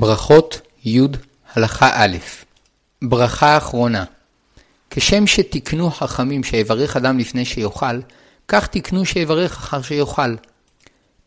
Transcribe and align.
ברכות 0.00 0.60
י' 0.84 1.00
הלכה 1.54 1.90
א' 1.94 2.16
ברכה 3.02 3.56
אחרונה 3.56 4.04
כשם 4.90 5.26
שתיקנו 5.26 5.90
חכמים 5.90 6.44
שיברך 6.44 6.96
אדם 6.96 7.18
לפני 7.18 7.44
שיאכל, 7.44 8.00
כך 8.48 8.66
תיקנו 8.66 9.04
שיברך 9.04 9.56
אחר 9.56 9.82
שיאכל. 9.82 10.34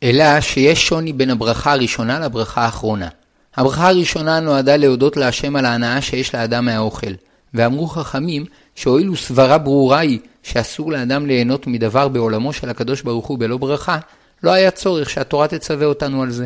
אלא 0.04 0.42
שיש 0.42 0.88
שוני 0.88 1.14
בין 1.14 1.30
הברכה 1.30 1.72
הראשונה 1.72 2.20
לברכה 2.20 2.62
האחרונה. 2.62 3.08
הברכה 3.56 3.88
הראשונה 3.88 4.40
נועדה 4.40 4.78
להודות 4.78 5.18
להשם 5.18 5.56
על 5.56 5.66
ההנאה 5.66 6.02
שיש 6.02 6.36
לאדם 6.36 6.66
מהאוכל, 6.66 7.12
ואמרו 7.54 7.88
חכמים 7.88 8.46
שהואיל 8.76 9.10
וסברה 9.10 9.58
ברורה 9.58 10.00
היא 10.00 10.20
שאסור 10.44 10.92
לאדם 10.92 11.26
ליהנות 11.26 11.68
מדבר 11.68 12.08
בעולמו 12.08 12.54
של 12.54 12.70
הקדוש 12.70 13.02
ברוך 13.02 13.26
הוא 13.28 13.40
בלא 13.40 13.58
ברכה, 13.58 13.98
לא 14.44 14.52
היה 14.52 14.72
צורך 14.72 15.10
שהתורה 15.10 15.48
תצווה 15.48 15.86
אותנו 15.86 16.24
על 16.24 16.32
זה. 16.32 16.46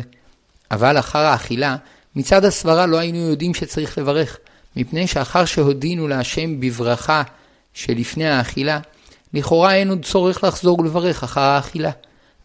אבל 0.70 0.98
אחר 0.98 1.18
האכילה 1.18 1.76
מצד 2.16 2.44
הסברה 2.44 2.86
לא 2.86 2.98
היינו 2.98 3.18
יודעים 3.18 3.54
שצריך 3.54 3.98
לברך, 3.98 4.38
מפני 4.76 5.06
שאחר 5.06 5.44
שהודינו 5.44 6.08
להשם 6.08 6.60
בברכה 6.60 7.22
שלפני 7.74 8.28
האכילה, 8.28 8.80
לכאורה 9.34 9.74
אין 9.74 9.90
עוד 9.90 10.04
צורך 10.04 10.44
לחזור 10.44 10.80
ולברך 10.80 11.22
אחר 11.22 11.40
האכילה. 11.40 11.90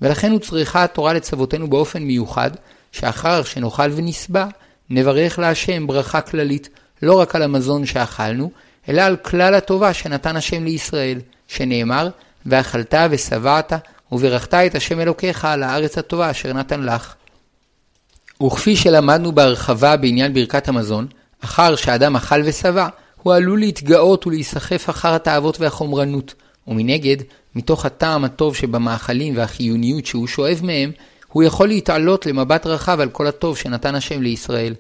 ולכן 0.02 0.32
הוצרכה 0.32 0.84
התורה 0.84 1.14
לצוותנו 1.14 1.70
באופן 1.70 2.04
מיוחד, 2.04 2.52
שאחר 2.92 3.44
שנאכל 3.44 3.92
ונשבע, 3.96 4.46
נברך 4.90 5.40
להשם 5.40 5.88
ברכה 5.88 6.22
כללית, 6.22 6.70
לא 7.02 7.20
רק 7.20 7.36
על 7.36 7.42
המזון 7.42 7.86
שאכלנו, 7.86 8.52
אלא 8.90 9.02
על 9.02 9.18
כלל 9.18 9.56
הטובה 9.56 9.94
שנתן 9.94 10.36
השם 10.36 10.64
לישראל, 10.64 11.20
שנאמר, 11.48 12.10
ואכלת 12.46 12.94
ושבעת, 13.10 13.74
וברכת 14.12 14.54
את 14.54 14.76
השם 14.76 15.00
אלוקיך 15.00 15.46
על 15.46 15.64
הארץ 15.64 15.98
הטובה 15.98 16.32
אשר 16.32 16.54
נתן 16.54 16.82
לך. 16.82 17.16
וכפי 18.46 18.76
שלמדנו 18.76 19.32
בהרחבה 19.32 19.98
בעניין 19.98 20.34
ברכת 20.34 20.68
המזון, 20.68 21.08
אחר 21.44 21.76
שאדם 21.76 22.16
אכל 22.16 22.42
ושבע, 22.46 22.88
הוא 23.24 23.34
עלול 23.34 23.60
להתגאות 23.60 24.28
ולהיסחף 24.28 24.90
אחר 24.90 25.14
התאוות 25.14 25.60
והחומרנות, 25.60 26.34
ומנגד, 26.68 27.18
מתוך 27.56 27.86
הטעם 27.86 28.24
הטוב 28.24 28.56
שבמאכלים 28.56 29.38
והחיוניות 29.38 30.06
שהוא 30.06 30.28
שואב 30.28 30.60
מהם, 30.64 30.92
הוא 31.32 31.44
יכול 31.44 31.68
להתעלות 31.68 32.26
למבט 32.26 32.66
רחב 32.66 33.00
על 33.00 33.10
כל 33.10 33.28
הטוב 33.28 33.58
שנתן 33.58 33.96
השם 33.96 34.22
לישראל. 34.22 34.74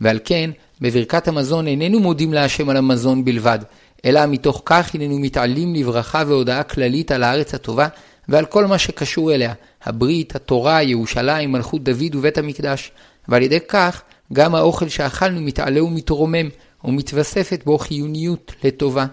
ועל 0.00 0.18
כן, 0.24 0.50
בברכת 0.80 1.28
המזון 1.28 1.66
איננו 1.66 2.00
מודים 2.00 2.32
להשם 2.32 2.68
על 2.68 2.76
המזון 2.76 3.24
בלבד, 3.24 3.58
אלא 4.04 4.26
מתוך 4.26 4.62
כך 4.64 4.94
הננו 4.94 5.18
מתעלים 5.18 5.74
לברכה 5.74 6.22
והודעה 6.26 6.62
כללית 6.62 7.10
על 7.10 7.22
הארץ 7.22 7.54
הטובה 7.54 7.88
ועל 8.28 8.44
כל 8.44 8.66
מה 8.66 8.78
שקשור 8.78 9.34
אליה, 9.34 9.52
הברית, 9.84 10.36
התורה, 10.36 10.82
ירושלים, 10.82 11.52
מלכות 11.52 11.84
דוד 11.84 12.14
ובית 12.14 12.38
המקדש, 12.38 12.90
ועל 13.28 13.42
ידי 13.42 13.58
כך 13.68 14.02
גם 14.32 14.54
האוכל 14.54 14.88
שאכלנו 14.88 15.40
מתעלה 15.40 15.84
ומתרומם, 15.84 16.48
ומתווספת 16.84 17.64
בו 17.64 17.78
חיוניות 17.78 18.52
לטובה. 18.64 19.06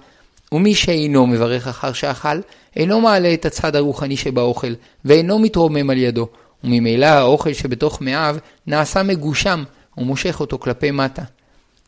ומי 0.51 0.75
שאינו 0.75 1.27
מברך 1.27 1.67
אחר 1.67 1.93
שאכל, 1.93 2.39
אינו 2.75 3.01
מעלה 3.01 3.33
את 3.33 3.45
הצד 3.45 3.75
הרוחני 3.75 4.17
שבאוכל, 4.17 4.73
ואינו 5.05 5.39
מתרומם 5.39 5.89
על 5.89 5.97
ידו, 5.97 6.27
וממילא 6.63 7.05
האוכל 7.05 7.53
שבתוך 7.53 8.01
מאיו 8.01 8.35
נעשה 8.67 9.03
מגושם, 9.03 9.63
ומושך 9.97 10.39
אותו 10.39 10.59
כלפי 10.59 10.91
מטה. 10.91 11.21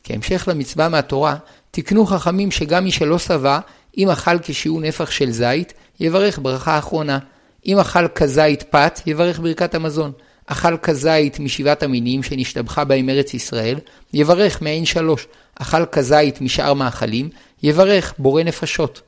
כהמשך 0.03 0.47
למצווה 0.47 0.89
מהתורה, 0.89 1.35
תקנו 1.71 2.05
חכמים 2.05 2.51
שגם 2.51 2.83
מי 2.83 2.91
שלא 2.91 3.19
שבע, 3.19 3.59
אם 3.97 4.09
אכל 4.09 4.39
כשיעור 4.41 4.81
נפח 4.81 5.11
של 5.11 5.31
זית, 5.31 5.73
יברך 5.99 6.39
ברכה 6.41 6.77
אחרונה. 6.77 7.19
אם 7.65 7.79
אכל 7.79 8.07
כזית 8.07 8.63
פת, 8.63 8.99
יברך 9.05 9.39
ברכת 9.39 9.75
המזון. 9.75 10.11
אכל 10.47 10.77
כזית 10.77 11.39
משבעת 11.39 11.83
המינים 11.83 12.23
שנשתבחה 12.23 12.83
בהם 12.83 13.09
ארץ 13.09 13.33
ישראל, 13.33 13.79
יברך 14.13 14.61
מעין 14.61 14.85
שלוש. 14.85 15.27
אכל 15.55 15.85
כזית 15.85 16.41
משאר 16.41 16.73
מאכלים, 16.73 17.29
יברך 17.63 18.13
בורא 18.17 18.43
נפשות. 18.43 19.01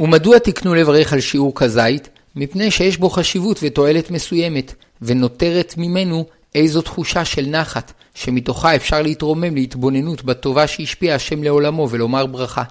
ומדוע 0.00 0.38
תקנו 0.38 0.74
לברך 0.74 1.12
על 1.12 1.20
שיעור 1.20 1.52
כזית? 1.54 2.08
מפני 2.36 2.70
שיש 2.70 2.96
בו 2.96 3.10
חשיבות 3.10 3.60
ותועלת 3.62 4.10
מסוימת, 4.10 4.74
ונותרת 5.02 5.74
ממנו 5.76 6.24
איזו 6.54 6.82
תחושה 6.82 7.24
של 7.24 7.46
נחת, 7.46 7.92
שמתוכה 8.14 8.76
אפשר 8.76 9.02
להתרומם 9.02 9.54
להתבוננות 9.54 10.24
בטובה 10.24 10.66
שהשפיע 10.66 11.14
השם 11.14 11.42
לעולמו 11.42 11.88
ולומר 11.90 12.26
ברכה. 12.26 12.62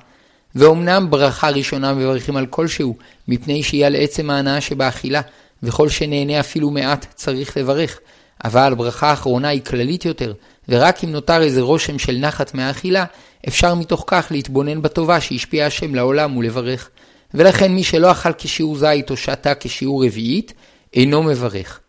ואומנם 0.56 1.08
ברכה 1.10 1.50
ראשונה 1.50 1.94
מברכים 1.94 2.36
על 2.36 2.46
כלשהו, 2.46 2.98
מפני 3.28 3.64
שהיא 3.64 3.86
על 3.86 3.96
עצם 3.96 4.30
ההנאה 4.30 4.62
שבאכילה, 4.62 5.22
וכל 5.66 5.90
שנהנה 5.90 6.40
אפילו 6.40 6.70
מעט 6.70 7.06
צריך 7.16 7.58
לברך. 7.58 8.00
אבל 8.44 8.74
ברכה 8.78 9.10
האחרונה 9.10 9.48
היא 9.48 9.62
כללית 9.62 10.06
יותר, 10.06 10.34
ורק 10.70 11.04
אם 11.04 11.12
נותר 11.12 11.42
איזה 11.42 11.62
רושם 11.62 12.00
של 12.00 12.18
נחת 12.18 12.54
מהאכילה, 12.54 13.06
אפשר 13.48 13.76
מתוך 13.76 14.04
כך 14.08 14.28
להתבונן 14.32 14.82
בטובה 14.82 15.22
שהשפיע 15.22 15.66
השם 15.66 15.96
לעולם 15.96 16.38
ולברך. 16.38 16.90
ולכן 17.34 17.72
מי 17.72 17.84
שלא 17.84 18.12
אכל 18.12 18.34
כשיעור 18.38 18.78
זית 18.78 19.10
או 19.10 19.18
שתה 19.18 19.54
כשיעור 19.56 20.06
רביעית, 20.06 20.54
אינו 20.94 21.24
מברך. 21.24 21.80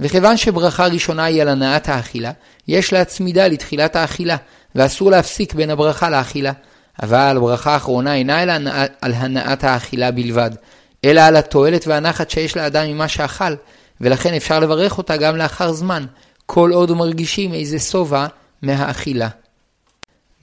וכיוון 0.00 0.36
שברכה 0.36 0.86
ראשונה 0.86 1.24
היא 1.24 1.42
על 1.42 1.48
הנעת 1.48 1.88
האכילה, 1.88 2.32
יש 2.68 2.92
להצמידה 2.92 3.48
לתחילת 3.48 3.96
האכילה, 3.96 4.36
ואסור 4.74 5.10
להפסיק 5.10 5.54
בין 5.54 5.70
הברכה 5.70 6.10
לאכילה. 6.10 6.52
אבל 7.02 7.36
ברכה 7.40 7.72
האחרונה 7.74 8.14
אינה 8.14 8.40
על 9.00 9.12
הנעת 9.12 9.64
האכילה 9.64 10.10
בלבד, 10.10 10.50
אלא 11.04 11.20
על 11.20 11.36
התועלת 11.36 11.86
והנחת 11.86 12.30
שיש 12.30 12.56
לאדם 12.56 12.86
ממה 12.86 13.08
שאכל, 13.08 13.54
ולכן 14.00 14.34
אפשר 14.34 14.60
לברך 14.60 14.98
אותה 14.98 15.16
גם 15.16 15.36
לאחר 15.36 15.72
זמן, 15.72 16.06
כל 16.46 16.70
עוד 16.72 16.92
מרגישים 16.92 17.54
איזה 17.54 17.78
שובע 17.78 18.26
מהאכילה. 18.62 19.28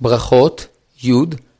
ברכות 0.01 0.67
י. 1.03 1.11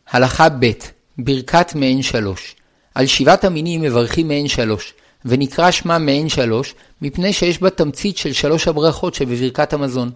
הלכה 0.10 0.50
ב' 0.50 0.72
ברכת 1.18 1.76
מעין 1.76 2.02
שלוש. 2.02 2.56
על 2.96 3.06
שבעת 3.06 3.44
המינים 3.44 3.82
מברכים 3.82 4.28
מעין 4.28 4.48
שלוש, 4.48 4.94
ונקרא 5.26 5.72
שמה 5.72 5.98
מעין 5.98 6.30
שלוש, 6.30 6.76
מפני 7.02 7.34
שיש 7.34 7.62
בה 7.62 7.70
תמצית 7.70 8.18
של 8.18 8.34
שלוש 8.34 8.68
הברכות 8.68 9.14
שבברכת 9.14 9.74
המזון. 9.74 10.12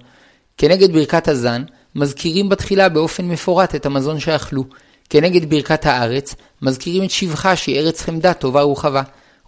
כנגד 0.57 0.93
ברכת 0.93 1.27
הזן, 1.27 1.63
מזכירים 1.95 2.49
בתחילה 2.49 2.89
באופן 2.89 3.25
מפורט 3.25 3.75
את 3.75 3.85
המזון 3.85 4.19
שאכלו. 4.19 4.63
כנגד 5.11 5.49
ברכת 5.49 5.85
הארץ, 5.85 6.35
מזכירים 6.61 7.03
את 7.03 7.11
שבחה 7.11 7.55
שהיא 7.55 7.79
ארץ 7.79 8.01
חמדה 8.01 8.33
טובה 8.33 8.65
ורחבה. 8.65 9.01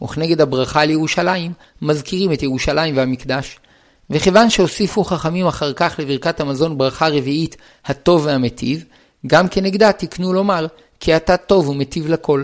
וכנגד 0.04 0.42
הברכה 0.42 0.82
על 0.82 0.90
ירושלים, 0.90 1.52
מזכירים 1.82 2.34
את 2.34 2.44
ירושלים 2.44 2.98
והמקדש. 2.98 3.60
וכיוון 4.10 4.50
שהוסיפו 4.50 5.04
חכמים 5.04 5.48
אחר 5.48 5.74
כך 5.74 5.96
לברכת 6.00 6.40
המזון 6.40 6.78
ברכה 6.78 7.08
רביעית, 7.08 7.58
הטוב 7.86 8.26
והמטיב, 8.26 8.86
גם 9.28 9.48
כנגדה 9.48 9.92
תקנו 9.92 10.34
לומר, 10.34 10.68
כי 11.00 11.16
אתה 11.16 11.38
טוב 11.38 11.70
ומטיב 11.70 12.08
לכל. 12.08 12.44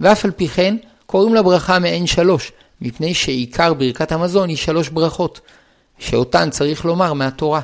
ואף 0.00 0.24
על 0.24 0.30
פי 0.30 0.48
כן, 0.48 0.76
קוראים 1.06 1.34
לה 1.34 1.42
ברכה 1.42 1.78
מעין 1.78 2.06
שלוש, 2.06 2.52
מפני 2.80 3.14
שעיקר 3.14 3.74
ברכת 3.74 4.12
המזון 4.12 4.48
היא 4.48 4.56
שלוש 4.56 4.88
ברכות, 4.88 5.40
שאותן 5.98 6.50
צריך 6.50 6.84
לומר 6.84 7.12
מהתורה. 7.12 7.60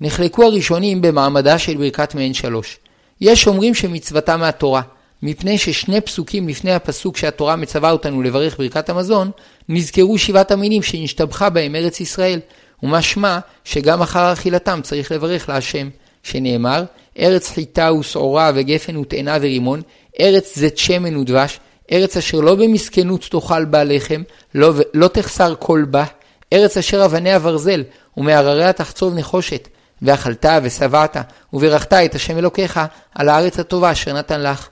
נחלקו 0.00 0.44
הראשונים 0.44 1.02
במעמדה 1.02 1.58
של 1.58 1.76
ברכת 1.76 2.14
מעין 2.14 2.34
שלוש. 2.34 2.78
יש 3.22 3.46
אומרים 3.46 3.74
שמצוותה 3.74 4.36
מהתורה, 4.36 4.82
מפני 5.22 5.58
ששני 5.58 6.00
פסוקים 6.00 6.48
לפני 6.48 6.72
הפסוק 6.72 7.16
שהתורה 7.16 7.56
מצווה 7.56 7.90
אותנו 7.90 8.22
לברך 8.22 8.58
ברכת 8.58 8.88
המזון, 8.88 9.30
נזכרו 9.68 10.18
שבעת 10.18 10.50
המינים 10.50 10.82
שנשתבחה 10.82 11.50
בהם 11.50 11.74
ארץ 11.74 12.00
ישראל, 12.00 12.40
ומשמע 12.82 13.38
שגם 13.64 14.02
אחר 14.02 14.32
אכילתם 14.32 14.80
צריך 14.82 15.12
לברך 15.12 15.48
להשם, 15.48 15.88
שנאמר, 16.22 16.84
ארץ 17.18 17.50
חיטה 17.50 17.92
ושעורה 17.92 18.50
וגפן 18.54 18.96
ותאנה 18.96 19.36
ורימון, 19.40 19.82
ארץ 20.20 20.58
זית 20.58 20.78
שמן 20.78 21.16
ודבש, 21.16 21.60
ארץ 21.92 22.16
אשר 22.16 22.40
לא 22.40 22.54
במסכנות 22.54 23.26
תאכל 23.30 23.64
בה 23.64 23.84
לחם, 23.84 24.22
לא, 24.54 24.72
לא 24.94 25.08
תחסר 25.08 25.54
כל 25.58 25.84
בה, 25.90 26.04
ארץ 26.52 26.76
אשר 26.76 27.04
אבניה 27.04 27.38
ברזל, 27.38 27.82
ומהרריה 28.16 28.72
תחצוב 28.72 29.14
נחושת, 29.14 29.68
ואכלת 30.02 30.46
ושבעת, 30.62 31.16
וברכת 31.52 31.92
את 31.92 32.14
השם 32.14 32.38
אלוקיך 32.38 32.80
על 33.14 33.28
הארץ 33.28 33.58
הטובה 33.58 33.92
אשר 33.92 34.12
נתן 34.12 34.40
לך. 34.40 34.68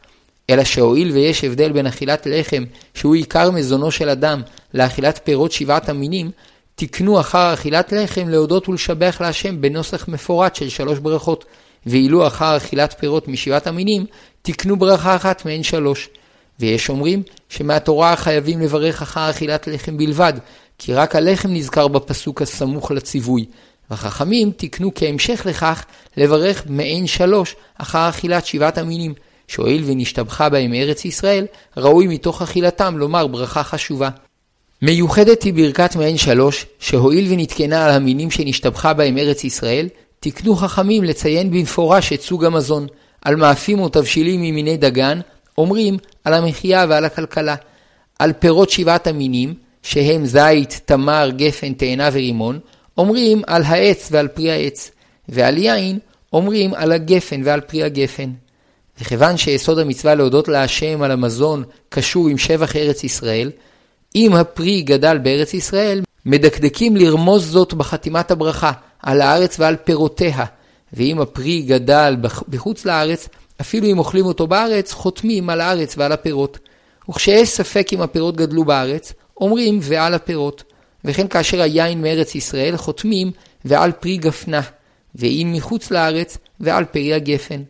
אלא 0.51 0.65
שהואיל 0.65 1.11
ויש 1.11 1.45
הבדל 1.45 1.73
בין 1.73 1.87
אכילת 1.87 2.27
לחם, 2.31 2.65
שהוא 2.95 3.15
עיקר 3.15 3.51
מזונו 3.51 3.91
של 3.91 4.09
אדם, 4.09 4.43
לאכילת 4.75 5.21
פירות 5.25 5.53
שבעת 5.53 5.89
המינים, 5.89 6.31
תקנו 6.75 7.21
אחר 7.21 7.55
אכילת 7.55 7.93
לחם 7.93 8.29
להודות 8.29 8.69
ולשבח 8.69 9.17
להשם 9.21 9.61
בנוסח 9.61 10.09
מפורט 10.09 10.55
של 10.57 10.69
שלוש 10.69 10.99
ברכות, 10.99 11.45
ואילו 11.87 12.27
אחר 12.27 12.57
אכילת 12.57 12.95
פירות 12.99 13.29
משבעת 13.29 13.67
המינים, 13.67 14.07
תקנו 14.43 14.77
ברכה 14.77 15.17
אחת 15.17 15.45
מהן 15.45 15.63
שלוש. 15.63 16.09
ויש 16.61 16.89
אומרים 16.89 17.23
שמהתורה 17.49 18.17
חייבים 18.17 18.61
לברך 18.61 19.03
אחר 19.03 19.31
אכילת 19.31 19.67
לחם 19.67 19.97
בלבד, 19.97 20.33
כי 20.79 20.95
רק 20.95 21.17
הלחם 21.17 21.49
נזכר 21.53 21.89
בפסוק 21.89 22.43
הסמוך 22.43 22.91
לציווי, 22.91 23.47
והחכמים 23.91 24.51
תקנו 24.57 24.91
כהמשך 24.95 25.47
לכך 25.47 25.85
לברך 26.17 26.63
מעין 26.69 27.07
שלוש 27.07 27.57
אחר 27.79 28.09
אכילת 28.09 28.47
שבעת 28.47 28.79
המינים, 28.79 29.15
שהואיל 29.49 29.83
ונשתבחה 29.87 30.49
בהם 30.49 30.75
ארץ 30.75 31.05
ישראל, 31.05 31.47
ראוי 31.77 32.07
מתוך 32.07 32.43
אכילתם 32.43 32.99
לומר 32.99 33.27
ברכה 33.27 33.63
חשובה. 33.63 34.09
מיוחדת 34.83 35.43
היא 35.43 35.55
ברכת 35.55 35.97
מעין 35.97 36.17
שלוש, 36.17 36.67
שהואיל 36.79 37.33
ונתקנה 37.33 37.85
על 37.85 37.91
המינים 37.91 38.31
שנשתבחה 38.31 38.93
בהם 38.93 39.19
ארץ 39.19 39.45
ישראל, 39.45 39.89
תקנו 40.21 40.57
חכמים 40.57 41.05
לציין 41.05 41.51
במפורש 41.51 42.13
את 42.13 42.21
סוג 42.23 42.45
המזון. 42.45 42.87
על 43.23 43.37
מאפים 43.37 43.81
או 43.81 43.89
תבשילים 43.89 44.43
ממיני 44.43 44.77
דגן, 44.77 45.21
אומרים 45.59 45.97
על 46.25 46.35
המחיה 46.35 46.87
ועל 46.89 47.05
הכלכלה. 47.05 47.55
על 48.19 48.33
פירות 48.33 48.71
שבעת 48.71 49.07
המינים, 49.07 49.55
שהם 49.83 50.27
זית, 50.27 50.81
תמר, 50.85 51.31
גפן, 51.37 51.73
תאנה 51.73 52.09
ורימון, 52.13 52.59
אומרים 53.01 53.43
על 53.47 53.63
העץ 53.63 54.09
ועל 54.13 54.29
פרי 54.29 54.51
העץ. 54.51 54.91
ועל 55.29 55.59
יין, 55.59 55.99
אומרים 56.33 56.75
על 56.75 56.93
הגפן 56.93 57.41
ועל 57.45 57.61
פרי 57.61 57.83
הגפן. 57.83 58.31
וכיוון 59.01 59.37
שיסוד 59.37 59.79
המצווה 59.79 60.15
להודות 60.15 60.49
להשם 60.49 61.03
על 61.03 61.11
המזון 61.11 61.65
קשור 61.89 62.29
עם 62.29 62.39
שבח 62.39 62.77
ארץ 62.77 63.05
ישראל, 63.05 63.51
אם 64.17 64.35
הפרי 64.35 64.83
גדל 64.83 65.19
בארץ 65.19 65.55
ישראל, 65.55 66.01
מדקדקים 66.27 66.97
לרמוז 66.97 67.51
זאת 67.51 67.75
בחתימת 67.75 68.31
הברכה, 68.31 68.73
על 69.03 69.21
הארץ 69.21 69.61
ועל 69.61 69.77
פירותיה. 69.77 70.45
ואם 70.93 71.21
הפרי 71.21 71.63
גדל 71.63 72.17
בחוץ 72.49 72.85
לארץ, 72.85 73.29
אפילו 73.61 73.87
אם 73.87 73.99
אוכלים 73.99 74.27
אותו 74.27 74.47
בארץ, 74.47 74.93
חותמים 74.93 75.51
על 75.51 75.61
הארץ 75.61 75.95
ועל 75.99 76.13
הפירות. 76.13 76.59
וכשיש 77.09 77.49
ספק 77.49 77.89
אם 77.93 78.03
הפירות 78.03 78.37
גדלו 78.37 78.65
בארץ, 78.65 79.13
אומרים 79.41 79.79
ועל 79.83 80.15
הפירות. 80.15 80.70
וכן 81.05 81.29
כאשר 81.29 81.61
היין 81.61 82.03
מארץ 82.03 82.35
ישראל, 82.35 82.77
חותמים 82.77 83.31
ועל 83.65 83.93
פרי 83.93 84.17
גפנה. 84.17 84.61
ואם 85.15 85.53
מחוץ 85.57 85.91
לארץ, 85.91 86.39
ועל 86.61 86.85
פרי 86.85 87.15
הגפן. 87.15 87.63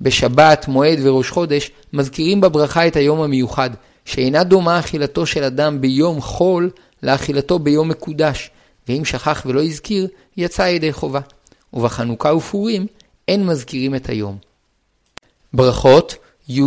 בשבת, 0.00 0.68
מועד 0.68 0.98
וראש 1.02 1.30
חודש, 1.30 1.70
מזכירים 1.92 2.40
בברכה 2.40 2.86
את 2.86 2.96
היום 2.96 3.20
המיוחד, 3.20 3.70
שאינה 4.04 4.44
דומה 4.44 4.78
אכילתו 4.78 5.26
של 5.26 5.44
אדם 5.44 5.80
ביום 5.80 6.20
חול 6.20 6.70
לאכילתו 7.02 7.58
ביום 7.58 7.88
מקודש, 7.88 8.50
ואם 8.88 9.04
שכח 9.04 9.42
ולא 9.46 9.62
הזכיר, 9.62 10.08
יצא 10.36 10.62
ידי 10.62 10.92
חובה. 10.92 11.20
ובחנוכה 11.72 12.34
ופורים 12.34 12.86
אין 13.28 13.46
מזכירים 13.46 13.94
את 13.94 14.08
היום. 14.08 14.36
ברכות, 15.52 16.14
י. 16.48 16.60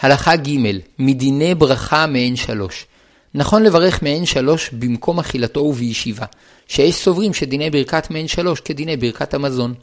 הלכה 0.00 0.36
ג' 0.36 0.50
מדיני 0.98 1.54
ברכה 1.54 2.06
מעין 2.06 2.36
שלוש. 2.36 2.86
נכון 3.34 3.62
לברך 3.62 4.02
מעין 4.02 4.26
שלוש 4.26 4.70
במקום 4.72 5.18
אכילתו 5.18 5.60
ובישיבה, 5.60 6.26
שיש 6.68 6.94
סוברים 6.94 7.34
שדיני 7.34 7.70
ברכת 7.70 8.10
מעין 8.10 8.28
שלוש 8.28 8.60
כדיני 8.60 8.96
ברכת 8.96 9.34
המזון. 9.34 9.74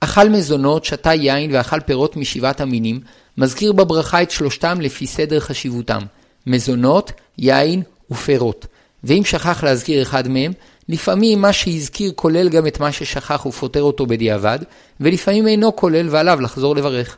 אכל 0.00 0.28
מזונות, 0.28 0.84
שתה 0.84 1.14
יין 1.14 1.54
ואכל 1.54 1.80
פירות 1.80 2.16
משבעת 2.16 2.60
המינים, 2.60 3.00
מזכיר 3.38 3.72
בברכה 3.72 4.22
את 4.22 4.30
שלושתם 4.30 4.80
לפי 4.80 5.06
סדר 5.06 5.40
חשיבותם, 5.40 6.00
מזונות, 6.46 7.12
יין 7.38 7.82
ופירות. 8.10 8.66
ואם 9.04 9.22
שכח 9.24 9.64
להזכיר 9.64 10.02
אחד 10.02 10.28
מהם, 10.28 10.52
לפעמים 10.88 11.40
מה 11.40 11.52
שהזכיר 11.52 12.12
כולל 12.14 12.48
גם 12.48 12.66
את 12.66 12.80
מה 12.80 12.92
ששכח 12.92 13.46
ופותר 13.46 13.82
אותו 13.82 14.06
בדיעבד, 14.06 14.58
ולפעמים 15.00 15.46
אינו 15.46 15.76
כולל 15.76 16.08
ועליו 16.10 16.40
לחזור 16.40 16.76
לברך. 16.76 17.16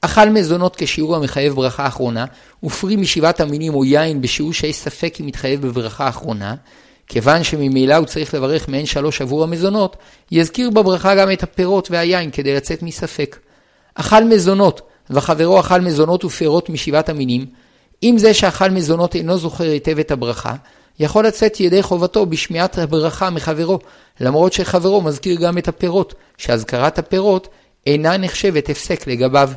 אכל 0.00 0.28
מזונות 0.28 0.76
כשיעור 0.76 1.16
המחייב 1.16 1.54
ברכה 1.54 1.86
אחרונה, 1.86 2.24
ופרי 2.64 2.96
משבעת 2.96 3.40
המינים 3.40 3.74
או 3.74 3.84
יין 3.84 4.20
בשיעור 4.20 4.52
שיש 4.52 4.76
ספק 4.76 5.16
אם 5.20 5.26
מתחייב 5.26 5.66
בברכה 5.66 6.08
אחרונה, 6.08 6.54
כיוון 7.06 7.44
שממילא 7.44 7.94
הוא 7.94 8.06
צריך 8.06 8.34
לברך 8.34 8.68
מעין 8.68 8.86
שלוש 8.86 9.20
עבור 9.20 9.42
המזונות, 9.42 9.96
יזכיר 10.30 10.70
בברכה 10.70 11.14
גם 11.14 11.32
את 11.32 11.42
הפירות 11.42 11.90
והיין 11.90 12.30
כדי 12.30 12.54
לצאת 12.54 12.82
מספק. 12.82 13.38
אכל 13.94 14.24
מזונות, 14.24 14.80
וחברו 15.10 15.60
אכל 15.60 15.80
מזונות 15.80 16.24
ופירות 16.24 16.70
משבעת 16.70 17.08
המינים, 17.08 17.46
אם 18.02 18.14
זה 18.18 18.34
שאכל 18.34 18.70
מזונות 18.70 19.14
אינו 19.14 19.38
זוכר 19.38 19.64
היטב 19.64 19.98
את 19.98 20.10
הברכה, 20.10 20.54
יכול 20.98 21.26
לצאת 21.26 21.60
ידי 21.60 21.82
חובתו 21.82 22.26
בשמיעת 22.26 22.78
הברכה 22.78 23.30
מחברו, 23.30 23.78
למרות 24.20 24.52
שחברו 24.52 25.00
מזכיר 25.00 25.40
גם 25.40 25.58
את 25.58 25.68
הפירות, 25.68 26.14
שאזכרת 26.38 26.98
הפירות 26.98 27.48
אינה 27.86 28.16
נחשבת 28.16 28.70
הפסק 28.70 29.06
לגביו. 29.06 29.50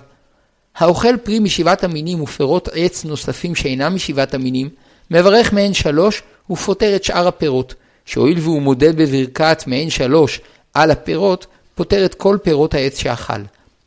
האוכל 0.78 1.18
פרי 1.18 1.40
משבעת 1.40 1.84
המינים 1.84 2.22
ופירות 2.22 2.70
עץ 2.74 3.06
נוספים 3.06 3.56
שאינם 3.56 3.96
משבעת 3.96 4.34
המינים, 4.34 4.70
מברך 5.12 5.54
מעין 5.54 5.74
שלוש 5.74 6.22
ופותר 6.50 6.96
את 6.96 7.04
שאר 7.04 7.28
הפירות, 7.28 7.74
שהואיל 8.06 8.40
והוא 8.40 8.62
מודד 8.62 8.96
בברכת 8.96 9.64
מעין 9.68 9.90
שלוש 9.90 10.42
על 10.74 10.92
הפירות, 10.92 11.46
פותר 11.76 12.06
את 12.06 12.16
כל 12.16 12.38
פירות 12.44 12.74
העץ 12.74 12.98
שאכל. 12.98 13.42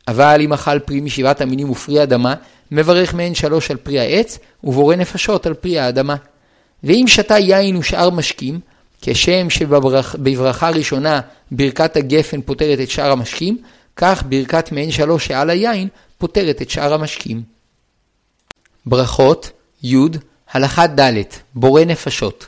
אבל 0.07 0.41
אם 0.41 0.53
אכל 0.53 0.79
פרי 0.79 1.01
משבעת 1.01 1.41
המינים 1.41 1.69
ופרי 1.69 2.03
אדמה, 2.03 2.33
מברך 2.71 3.13
מעין 3.13 3.35
שלוש 3.35 3.71
על 3.71 3.77
פרי 3.77 3.99
העץ, 3.99 4.39
ובורא 4.63 4.95
נפשות 4.95 5.45
על 5.45 5.53
פרי 5.53 5.79
האדמה. 5.79 6.15
ואם 6.83 7.03
שתה 7.07 7.37
יין 7.37 7.75
ושאר 7.75 8.09
משקים, 8.09 8.59
כשם 9.01 9.49
שבברכה 9.49 10.69
ראשונה 10.69 11.19
ברכת 11.51 11.97
הגפן 11.97 12.41
פותרת 12.41 12.79
את 12.79 12.89
שאר 12.89 13.11
המשקים, 13.11 13.57
כך 13.95 14.23
ברכת 14.29 14.71
מעין 14.71 14.91
שלוש 14.91 15.27
שעל 15.27 15.49
היין 15.49 15.87
פותרת 16.17 16.61
את 16.61 16.69
שאר 16.69 16.93
המשקים. 16.93 17.43
ברכות, 18.85 19.51
י. 19.83 19.95
הלכה 20.51 20.87
ד' 20.87 21.21
בורא 21.55 21.81
נפשות. 21.83 22.47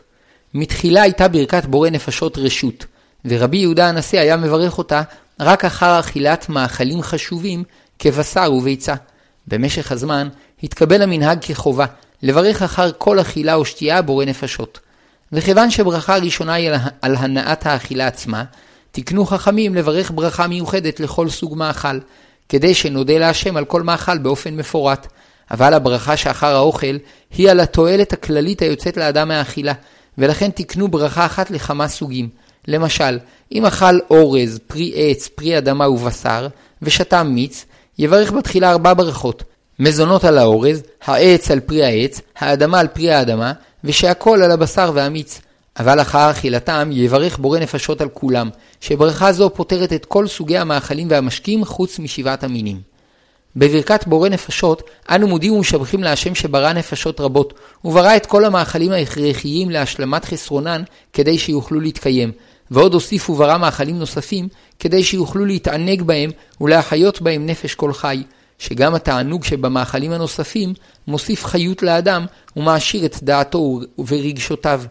מתחילה 0.54 1.01
הייתה 1.01 1.27
ברכת 1.27 1.66
בורא 1.66 1.89
נפשות 1.89 2.38
רשות, 2.38 2.86
ורבי 3.25 3.57
יהודה 3.57 3.89
הנשיא 3.89 4.19
היה 4.19 4.38
מברך 4.38 4.77
אותה 4.77 5.01
רק 5.39 5.66
אחר 5.66 6.00
אכילת 6.00 6.50
מאכלים 6.50 7.01
חשובים 7.01 7.63
כבשר 8.00 8.54
וביצה. 8.54 8.95
במשך 9.48 9.92
הזמן 9.92 10.30
התקבל 10.63 11.01
המנהג 11.01 11.38
כחובה 11.42 11.86
לברך 12.24 12.62
אחר 12.62 12.92
כל 12.98 13.19
אכילה 13.19 13.56
או 13.56 13.65
שתייה 13.65 14.01
בורא 14.01 14.25
נפשות. 14.25 14.80
וכיוון 15.31 15.72
שברכה 15.72 16.15
הראשונה 16.15 16.54
היא 16.54 16.72
על 17.01 17.15
הנעת 17.15 17.65
האכילה 17.65 18.07
עצמה, 18.07 18.44
תקנו 18.92 19.25
חכמים 19.25 19.75
לברך 19.75 20.12
ברכה 20.15 20.48
מיוחדת 20.48 21.00
לכל 21.00 21.30
סוג 21.30 21.57
מאכל, 21.57 22.00
כדי 22.50 22.74
שנודה 22.74 23.18
להשם 23.18 23.57
על 23.57 23.66
כל 23.66 23.84
מאכל 23.84 24.18
באופן 24.18 24.56
מפורט. 24.56 25.07
אבל 25.51 25.74
הברכה 25.74 26.18
שאחר 26.18 26.56
האוכל 26.56 26.98
היא 27.38 27.50
על 27.50 27.60
התועלת 27.60 28.13
הכללית 28.13 28.62
היוצאת 28.62 28.98
לאדם 28.98 29.28
מהאכילה, 29.28 29.74
ולכן 30.18 30.50
תקנו 30.51 30.88
ברכה 30.88 31.25
אחת 31.25 31.51
לכמה 31.51 31.88
סוגים. 31.88 32.30
למשל, 32.68 33.19
אם 33.51 33.66
אכל 33.66 34.00
אורז, 34.10 34.60
פרי 34.68 34.92
עץ, 34.96 35.28
פרי 35.28 35.57
אדמה 35.57 35.90
ובשר, 35.90 36.48
ושתה 36.81 37.24
מיץ, 37.24 37.66
יברך 38.00 38.31
בתחילה 38.31 38.72
ארבע 38.72 38.94
ברכות. 38.94 39.44
מזונות 39.80 40.24
על 40.24 40.38
האורז, 40.38 40.84
העץ 41.06 41.51
על 41.51 41.60
פרי 41.60 41.84
העץ, 41.84 42.22
האדמה 42.38 42.80
על 42.80 42.88
פרי 42.88 43.12
האדמה, 43.12 43.54
ושהכל 43.84 44.42
על 44.42 44.51
הבשר 44.51 44.92
והמיץ. 44.94 45.42
אבל 45.80 46.01
אחר 46.01 46.31
אכילתם 46.31 46.89
יברך 46.92 47.38
בורא 47.38 47.60
נפשות 47.60 48.01
על 48.01 48.10
כולם, 48.10 48.50
שברכה 48.81 49.31
זו 49.31 49.50
פותרת 49.50 49.94
את 49.94 50.06
כל 50.06 50.27
סוגי 50.27 50.57
המאכלים 50.57 51.07
והמשקים 51.10 51.66
חוץ 51.66 52.00
משבעת 52.00 52.44
המינים. 52.44 52.82
בברכת 53.55 54.08
בורא 54.08 54.29
נפשות, 54.29 54.84
אנו 55.10 55.27
מודים 55.27 55.53
ומשבחים 55.53 56.03
להשם 56.03 56.36
שברא 56.36 56.74
נפשות 56.74 57.20
רבות, 57.22 57.53
וברא 57.86 58.15
את 58.15 58.25
כל 58.25 58.46
המאכלים 58.46 58.91
ההכרחיים 58.91 59.70
להשלמת 59.70 60.25
חסרונן 60.25 60.84
כדי 61.13 61.38
שיוכלו 61.38 61.79
להתקיים, 61.79 62.32
ועוד 62.72 62.94
הוסיף 62.94 63.29
וברא 63.29 63.58
מאכלים 63.58 64.00
נוספים 64.00 64.48
כדי 64.79 65.03
שיוכלו 65.03 65.46
להתענג 65.46 66.01
בהם 66.01 66.29
ולהחיות 66.62 67.22
בהם 67.22 67.46
נפש 67.46 67.75
כל 67.75 67.94
חי, 67.94 68.24
שגם 68.60 68.96
התענוג 68.96 69.44
שבמאכלים 69.44 70.12
הנוספים 70.12 70.74
מוסיף 71.08 71.46
חיות 71.46 71.84
לאדם 71.84 72.25
ומעשיר 72.55 73.05
את 73.05 73.24
דעתו 73.24 73.79
ורגשותיו, 74.08 74.82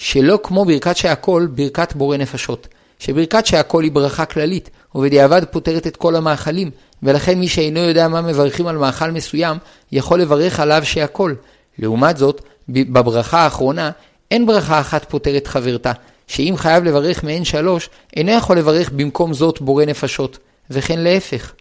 שלא 0.00 0.38
כמו 0.42 0.64
ברכת 0.64 0.96
שהכל, 0.96 1.46
ברכת 1.50 1.92
בורא 1.94 2.16
נפשות. 2.16 2.68
שברכת 2.98 3.46
שהכל 3.46 3.82
היא 3.82 3.92
ברכה 3.92 4.24
כללית, 4.24 4.70
ובדיעבד 4.94 5.44
פותרת 5.50 5.86
את 5.86 5.96
כל 5.96 6.16
המאכלים, 6.16 6.70
ולכן 7.02 7.38
מי 7.38 7.48
שאינו 7.48 7.80
יודע 7.80 8.08
מה 8.08 8.20
מברכים 8.20 8.66
על 8.66 8.78
מאכל 8.78 9.10
מסוים, 9.10 9.58
יכול 9.92 10.20
לברך 10.20 10.60
עליו 10.60 10.84
שהכל. 10.84 11.34
לעומת 11.78 12.16
זאת, 12.16 12.44
בברכה 12.68 13.38
האחרונה, 13.38 13.90
אין 14.30 14.46
ברכה 14.46 14.80
אחת 14.80 15.10
פותרת 15.10 15.46
חברתה, 15.46 15.92
שאם 16.26 16.54
חייב 16.56 16.84
לברך 16.84 17.24
מעין 17.24 17.44
שלוש, 17.44 17.90
אינו 18.16 18.32
יכול 18.32 18.58
לברך 18.58 18.90
במקום 18.90 19.34
זאת 19.34 19.60
בורא 19.60 19.84
נפשות, 19.84 20.38
וכן 20.70 20.98
להפך. 20.98 21.52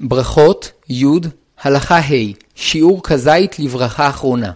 ברכות, 0.00 0.72
י, 0.90 1.04
הלכה 1.62 1.98
ה', 1.98 2.32
שיעור 2.54 3.02
כזית 3.02 3.58
לברכה 3.58 4.08
אחרונה. 4.08 4.50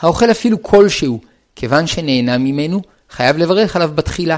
האוכל 0.00 0.30
אפילו 0.30 0.62
כלשהו, 0.62 1.20
כיוון 1.58 1.86
שנהנה 1.86 2.38
ממנו, 2.38 2.82
חייב 3.10 3.36
לברך 3.36 3.76
עליו 3.76 3.90
בתחילה. 3.94 4.36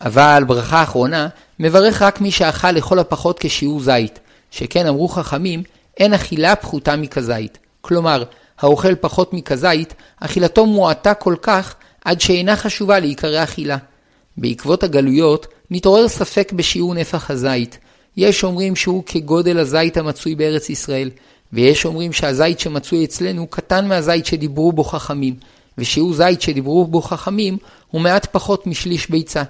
אבל 0.00 0.44
ברכה 0.46 0.82
אחרונה, 0.82 1.28
מברך 1.58 2.02
רק 2.02 2.20
מי 2.20 2.30
שאכל 2.30 2.70
לכל 2.70 2.98
הפחות 2.98 3.38
כשיעור 3.40 3.80
זית, 3.80 4.20
שכן 4.50 4.86
אמרו 4.86 5.08
חכמים, 5.08 5.62
אין 5.96 6.14
אכילה 6.14 6.56
פחותה 6.56 6.96
מכזית. 6.96 7.58
כלומר, 7.80 8.24
האוכל 8.58 8.94
פחות 8.94 9.32
מכזית, 9.32 9.94
אכילתו 10.20 10.66
מועטה 10.66 11.14
כל 11.14 11.34
כך, 11.42 11.74
עד 12.04 12.20
שאינה 12.20 12.56
חשובה 12.56 12.98
לעיקרי 12.98 13.42
אכילה. 13.42 13.76
בעקבות 14.36 14.82
הגלויות, 14.82 15.46
נתעורר 15.70 16.08
ספק 16.08 16.52
בשיעור 16.52 16.94
נפח 16.94 17.30
הזית. 17.30 17.78
יש 18.16 18.44
אומרים 18.44 18.76
שהוא 18.76 19.02
כגודל 19.06 19.58
הזית 19.58 19.96
המצוי 19.96 20.34
בארץ 20.34 20.70
ישראל, 20.70 21.10
ויש 21.52 21.84
אומרים 21.84 22.12
שהזית 22.12 22.60
שמצוי 22.60 23.04
אצלנו 23.04 23.46
קטן 23.46 23.88
מהזית 23.88 24.26
שדיברו 24.26 24.72
בו 24.72 24.84
חכמים, 24.84 25.34
ושיעור 25.78 26.14
זית 26.14 26.42
שדיברו 26.42 26.86
בו 26.86 27.02
חכמים 27.02 27.58
הוא 27.90 28.00
מעט 28.00 28.26
פחות 28.32 28.66
משליש 28.66 29.10
ביצה, 29.10 29.42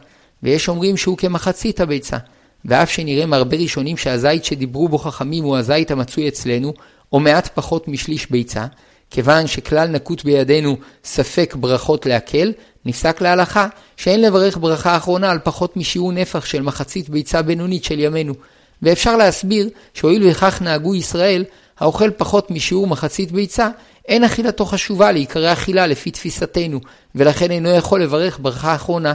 ויש 0.43 0.69
אומרים 0.69 0.97
שהוא 0.97 1.17
כמחצית 1.17 1.81
הביצה, 1.81 2.17
ואף 2.65 2.91
שנראה 2.91 3.27
מהרבה 3.27 3.57
ראשונים 3.57 3.97
שהזית 3.97 4.45
שדיברו 4.45 4.89
בו 4.89 4.99
חכמים 4.99 5.45
הוא 5.45 5.57
הזית 5.57 5.91
המצוי 5.91 6.29
אצלנו, 6.29 6.73
או 7.13 7.21
מעט 7.21 7.49
פחות 7.55 7.89
משליש 7.89 8.31
ביצה, 8.31 8.67
כיוון 9.11 9.47
שכלל 9.47 9.89
נקוט 9.89 10.25
בידינו 10.25 10.77
ספק 11.05 11.55
ברכות 11.61 12.07
להקל, 12.07 12.53
נפסק 12.85 13.21
להלכה 13.21 13.69
שאין 13.97 14.21
לברך 14.23 14.59
ברכה 14.59 14.97
אחרונה 14.97 15.31
על 15.31 15.39
פחות 15.39 15.77
משיעור 15.77 16.13
נפח 16.13 16.45
של 16.45 16.63
מחצית 16.63 17.09
ביצה 17.09 17.43
בינונית 17.43 17.85
של 17.85 18.01
ימינו. 18.01 18.35
ואפשר 18.83 19.17
להסביר 19.17 19.69
שהואיל 19.95 20.29
וכך 20.29 20.63
נהגו 20.63 20.95
ישראל, 20.95 21.45
האוכל 21.79 22.11
פחות 22.11 22.51
משיעור 22.51 22.87
מחצית 22.87 23.33
ביצה, 23.33 23.69
אין 24.09 24.25
אכילתו 24.25 24.65
חשובה 24.65 25.13
לעיקרי 25.13 25.53
אכילה 25.53 25.87
לפי 25.87 26.11
תפיסתנו, 26.11 26.81
ולכן 27.15 27.51
אינו 27.51 27.71
יכול 27.71 28.03
לברך 28.03 28.39
ברכה 28.43 28.75
אחרונה. 28.75 29.13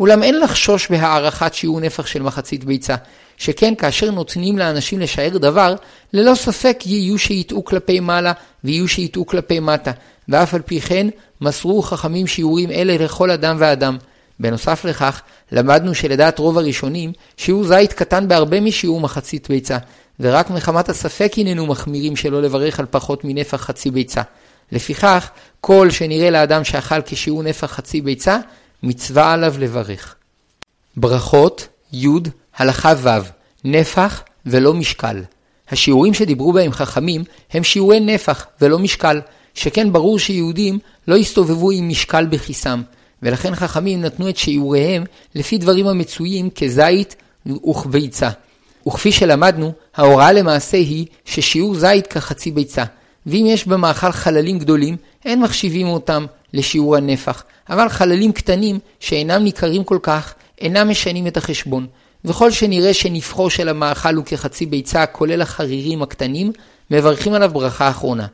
אולם 0.00 0.22
אין 0.22 0.40
לחשוש 0.40 0.88
בהערכת 0.90 1.54
שיעור 1.54 1.80
נפח 1.80 2.06
של 2.06 2.22
מחצית 2.22 2.64
ביצה, 2.64 2.94
שכן 3.36 3.74
כאשר 3.74 4.10
נותנים 4.10 4.58
לאנשים 4.58 5.00
לשער 5.00 5.38
דבר, 5.38 5.74
ללא 6.12 6.34
ספק 6.34 6.78
יהיו 6.86 7.18
שיטעו 7.18 7.64
כלפי 7.64 8.00
מעלה 8.00 8.32
ויהיו 8.64 8.88
שיטעו 8.88 9.26
כלפי 9.26 9.60
מטה, 9.60 9.90
ואף 10.28 10.54
על 10.54 10.62
פי 10.62 10.80
כן 10.80 11.06
מסרו 11.40 11.82
חכמים 11.82 12.26
שיעורים 12.26 12.70
אלה 12.70 12.96
לכל 13.04 13.30
אדם 13.30 13.56
ואדם. 13.58 13.96
בנוסף 14.40 14.84
לכך, 14.84 15.22
למדנו 15.52 15.94
שלדעת 15.94 16.38
רוב 16.38 16.58
הראשונים, 16.58 17.12
שיעור 17.36 17.64
זית 17.64 17.92
קטן 17.92 18.28
בהרבה 18.28 18.60
משיעור 18.60 19.00
מחצית 19.00 19.48
ביצה, 19.48 19.78
ורק 20.20 20.50
מחמת 20.50 20.88
הספק 20.88 21.32
הננו 21.36 21.66
מחמירים 21.66 22.16
שלא 22.16 22.42
לברך 22.42 22.80
על 22.80 22.86
פחות 22.90 23.24
מנפח 23.24 23.56
חצי 23.56 23.90
ביצה. 23.90 24.22
לפיכך, 24.72 25.30
כל 25.60 25.90
שנראה 25.90 26.30
לאדם 26.30 26.64
שאכל 26.64 27.02
כשיעור 27.06 27.42
נפח 27.42 27.66
חצי 27.66 28.00
ביצה, 28.00 28.38
מצווה 28.82 29.32
עליו 29.32 29.54
לברך. 29.58 30.14
ברכות, 30.96 31.68
י', 31.92 32.06
הלכה 32.56 32.92
ו', 33.02 33.08
נפח 33.64 34.22
ולא 34.46 34.74
משקל. 34.74 35.22
השיעורים 35.70 36.14
שדיברו 36.14 36.52
בהם 36.52 36.72
חכמים 36.72 37.24
הם 37.50 37.64
שיעורי 37.64 38.00
נפח 38.00 38.46
ולא 38.60 38.78
משקל, 38.78 39.20
שכן 39.54 39.92
ברור 39.92 40.18
שיהודים 40.18 40.78
לא 41.08 41.16
הסתובבו 41.16 41.70
עם 41.70 41.88
משקל 41.88 42.26
בכיסם, 42.26 42.82
ולכן 43.22 43.54
חכמים 43.54 44.00
נתנו 44.00 44.28
את 44.28 44.36
שיעוריהם 44.36 45.04
לפי 45.34 45.58
דברים 45.58 45.86
המצויים 45.86 46.50
כזית 46.50 47.16
וכביצה. 47.46 48.30
וכפי 48.86 49.12
שלמדנו, 49.12 49.72
ההוראה 49.96 50.32
למעשה 50.32 50.76
היא 50.76 51.06
ששיעור 51.24 51.74
זית 51.74 52.06
כחצי 52.06 52.50
ביצה, 52.50 52.84
ואם 53.26 53.44
יש 53.48 53.66
במאכל 53.66 54.12
חללים 54.12 54.58
גדולים, 54.58 54.96
אין 55.24 55.40
מחשיבים 55.40 55.88
אותם 55.88 56.26
לשיעור 56.52 56.96
הנפח, 56.96 57.44
אבל 57.70 57.88
חללים 57.88 58.32
קטנים 58.32 58.78
שאינם 59.00 59.44
ניכרים 59.44 59.84
כל 59.84 59.98
כך, 60.02 60.34
אינם 60.60 60.90
משנים 60.90 61.26
את 61.26 61.36
החשבון. 61.36 61.86
וכל 62.24 62.50
שנראה 62.50 62.94
שנפחו 62.94 63.50
של 63.50 63.68
המאכל 63.68 64.14
הוא 64.14 64.24
כחצי 64.24 64.66
ביצה, 64.66 65.06
כולל 65.06 65.42
החרירים 65.42 66.02
הקטנים, 66.02 66.52
מברכים 66.90 67.32
עליו 67.32 67.50
ברכה 67.54 67.90
אחרונה. 67.90 68.26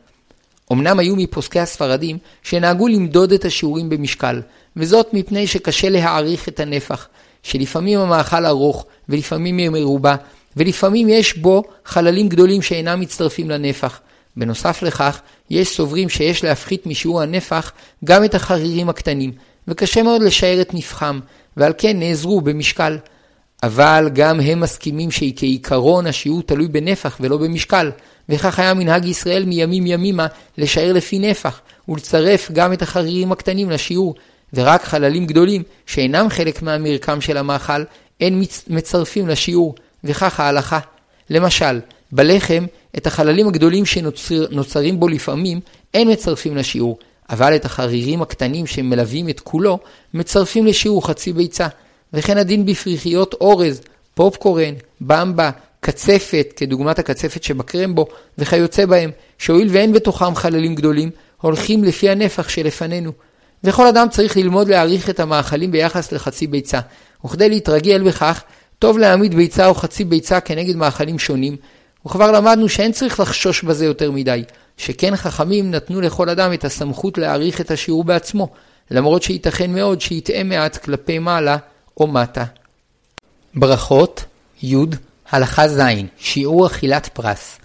אמנם 0.73 0.99
היו 0.99 1.17
מפוסקי 1.17 1.61
הספרדים 1.61 2.19
שנהגו 2.43 2.89
למדוד 2.89 3.33
את 3.33 3.45
השיעורים 3.45 3.89
במשקל, 3.89 4.41
וזאת 4.77 5.09
מפני 5.13 5.47
שקשה 5.47 5.89
להעריך 5.89 6.49
את 6.49 6.61
הנפח, 6.61 7.09
שלפעמים 7.43 7.99
המאכל 7.99 8.47
ארוך 8.47 8.87
ולפעמים 9.09 9.57
מרובע, 9.73 10.15
ולפעמים 10.57 11.09
יש 11.09 11.37
בו 11.37 11.63
חללים 11.85 12.29
גדולים 12.29 12.63
שאינם 12.63 13.01
מצטרפים 13.01 13.51
לנפח. 13.51 14.01
בנוסף 14.37 14.83
לכך, 14.83 15.21
יש 15.51 15.69
סוברים 15.69 16.09
שיש 16.09 16.45
להפחית 16.45 16.87
משיעור 16.87 17.23
הנפח 17.23 17.73
גם 18.05 18.25
את 18.25 18.35
החרירים 18.35 18.89
הקטנים, 18.89 19.33
וקשה 19.69 20.03
מאוד 20.03 20.23
לשער 20.23 20.61
את 20.61 20.75
נפחם, 20.75 21.21
ועל 21.57 21.73
כן 21.79 21.99
נעזרו 21.99 22.41
במשקל. 22.41 22.99
אבל 23.63 24.11
גם 24.15 24.41
הם 24.41 24.61
מסכימים 24.61 25.11
שכעיקרון 25.11 26.07
השיעור 26.07 26.43
תלוי 26.43 26.69
בנפח 26.69 27.19
ולא 27.21 27.37
במשקל, 27.37 27.91
וכך 28.29 28.59
היה 28.59 28.75
מנהג 28.75 29.05
ישראל 29.05 29.45
מימים 29.45 29.87
ימימה 29.87 30.27
לשער 30.59 30.93
לפי 30.93 31.19
נפח, 31.19 31.61
ולצרף 31.89 32.51
גם 32.53 32.73
את 32.73 32.83
החרירים 32.83 33.33
הקטנים 33.33 33.71
לשיעור, 33.71 34.15
ורק 34.55 34.85
חללים 34.85 35.27
גדולים, 35.27 35.63
שאינם 35.87 36.29
חלק 36.29 36.63
מהמרקם 36.63 37.21
של 37.21 37.37
המאכל, 37.37 37.83
אין 38.21 38.43
מצרפים 38.69 39.29
לשיעור, 39.29 39.75
וכך 40.05 40.41
ההלכה. 40.41 40.79
למשל, 41.31 41.81
בלחם, 42.13 42.67
את 42.97 43.07
החללים 43.07 43.49
הגדולים 43.49 43.87
שנוצרים 43.87 45.01
בו 45.01 45.09
לפעמים, 45.09 45.61
אין 45.95 46.11
מצרפים 46.11 46.57
לשיעור, 46.57 46.99
אבל 47.31 47.57
את 47.57 47.65
החרירים 47.65 48.23
הקטנים 48.23 48.67
שמלווים 48.67 49.29
את 49.29 49.41
כולו, 49.41 49.79
מצרפים 50.15 50.67
לשיעור 50.67 51.07
חצי 51.07 51.33
ביצה. 51.33 51.69
וכן 52.13 52.39
הדין 52.39 52.67
בפריחיות 52.67 53.35
אורז, 53.35 53.81
פופקורן, 54.15 54.75
במבה, 55.01 55.51
קצפת, 55.81 56.53
כדוגמת 56.57 56.99
הקצפת 56.99 57.43
שבקרמבו, 57.43 58.07
וכיוצא 58.39 58.87
בהם, 58.87 59.11
שהואיל 59.39 59.69
ואין 59.71 59.93
בתוכם 59.93 60.35
חללים 60.35 60.75
גדולים, 60.75 61.11
הולכים 61.41 61.85
לפי 61.85 62.11
הנפח 62.11 62.49
שלפנינו. 62.49 63.13
וכל 63.65 63.87
אדם 63.87 64.07
צריך 64.11 64.37
ללמוד 64.37 64.69
להעריך 64.69 65.11
את 65.11 65.21
המאכלים 65.21 65.71
ביחס 65.71 66.13
לחצי 66.13 66.47
ביצה, 66.47 66.81
וכדי 67.25 67.49
להתרגל 67.49 68.03
בכך, 68.03 68.43
טוב 68.83 68.99
להעמיד 68.99 69.35
ביצה 69.35 69.67
או 69.67 69.75
חצי 69.75 70.05
ביצה 70.05 70.41
כנגד 70.41 70.77
מאכלים 70.77 71.19
שונים, 71.19 71.57
וכבר 72.07 72.33
למדנו 72.33 72.69
שאין 72.69 72.93
צריך 72.93 73.21
לחשוש 73.21 73.62
בזה 73.62 73.85
יותר 73.85 74.11
מדי, 74.11 74.45
שכן 74.77 75.17
חכמים 75.17 75.71
נתנו 75.71 76.01
לכל 76.01 76.29
אדם 76.29 76.53
את 76.53 76.65
הסמכות 76.65 77.19
להעריך 77.19 77.61
את 77.61 77.71
השיעור 77.71 78.05
בעצמו, 78.05 78.49
למרות 78.91 79.23
שייתכן 79.23 79.73
מאוד 79.73 80.01
שיטעה 80.01 80.45
מעט 80.45 80.77
כלפי 80.77 81.19
מעלה 81.19 81.57
או 81.97 82.07
מטה. 82.07 82.45
ברכות, 83.55 84.25
י', 84.62 84.77
הלכה 85.31 85.69
ז', 85.69 85.81
שיעור 86.19 86.67
אכילת 86.67 87.09
פרס. 87.12 87.59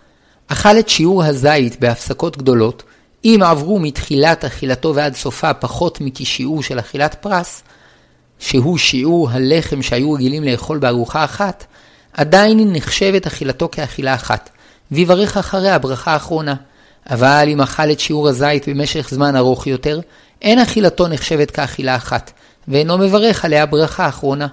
אכל 0.47 0.79
את 0.79 0.89
שיעור 0.89 1.24
הזית 1.24 1.79
בהפסקות 1.79 2.38
גדולות, 2.38 2.83
אם 3.25 3.39
עברו 3.45 3.79
מתחילת 3.79 4.45
אכילתו 4.45 4.95
ועד 4.95 5.15
סופה 5.15 5.53
פחות 5.53 6.01
מכשיעור 6.01 6.63
של 6.63 6.79
אכילת 6.79 7.15
פרס, 7.21 7.63
שהוא 8.39 8.77
שיעור 8.77 9.29
הלחם 9.29 9.82
שהיו 9.82 10.12
רגילים 10.12 10.44
לאכול 10.44 10.77
בארוחה 10.77 11.24
אחת, 11.24 11.65
עדיין 12.13 12.74
נחשבת 12.74 13.27
אכילתו 13.27 13.70
כאכילה 13.72 14.15
אחת, 14.15 14.50
ויברך 14.91 15.38
אחריה 15.38 15.79
ברכה 15.79 16.15
אחרונה. 16.15 16.56
אבל 17.10 17.48
אם 17.48 17.62
אכל 17.62 17.91
את 17.91 18.00
שיעור 18.00 18.27
הזית 18.27 18.70
במשך 18.70 19.10
זמן 19.12 19.36
ארוך 19.36 19.67
יותר, 19.67 20.00
אין 20.41 20.60
אכילתו 20.60 21.08
נחשבת 21.08 21.51
כאכילה 21.51 21.96
אחת, 21.96 22.32
ואינו 22.67 22.98
מברך 22.98 23.46
עליה 23.46 23.65
ברכה 23.65 24.08
אחרונה. 24.08 24.48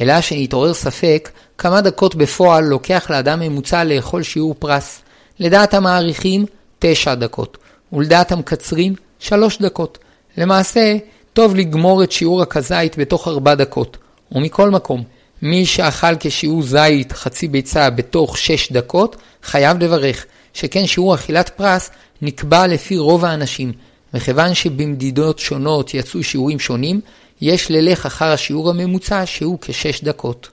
אלא 0.00 0.20
שנתעורר 0.20 0.74
ספק 0.74 1.30
כמה 1.58 1.80
דקות 1.80 2.14
בפועל 2.14 2.64
לוקח 2.64 3.10
לאדם 3.10 3.40
ממוצע 3.40 3.84
לאכול 3.84 4.22
שיעור 4.22 4.54
פרס. 4.58 5.00
לדעת 5.38 5.74
המעריכים, 5.74 6.46
תשע 6.78 7.14
דקות, 7.14 7.58
ולדעת 7.92 8.32
המקצרים, 8.32 8.94
שלוש 9.18 9.58
דקות. 9.58 9.98
למעשה, 10.36 10.96
טוב 11.40 11.56
לגמור 11.56 12.02
את 12.02 12.12
שיעור 12.12 12.42
הכזית 12.42 12.98
בתוך 12.98 13.28
ארבע 13.28 13.54
דקות. 13.54 13.96
ומכל 14.32 14.70
מקום, 14.70 15.02
מי 15.42 15.66
שאכל 15.66 16.16
כשיעור 16.20 16.62
זית 16.62 17.12
חצי 17.12 17.48
ביצה 17.48 17.90
בתוך 17.90 18.38
שש 18.38 18.72
דקות, 18.72 19.16
חייב 19.42 19.78
לברך, 19.78 20.26
שכן 20.54 20.86
שיעור 20.86 21.14
אכילת 21.14 21.48
פרס 21.48 21.90
נקבע 22.22 22.66
לפי 22.66 22.98
רוב 22.98 23.24
האנשים, 23.24 23.72
וכיוון 24.14 24.54
שבמדידות 24.54 25.38
שונות 25.38 25.94
יצאו 25.94 26.22
שיעורים 26.22 26.58
שונים, 26.58 27.00
יש 27.40 27.70
ללך 27.70 28.06
אחר 28.06 28.32
השיעור 28.32 28.70
הממוצע 28.70 29.26
שהוא 29.26 29.58
כשש 29.60 30.04
דקות. 30.04 30.48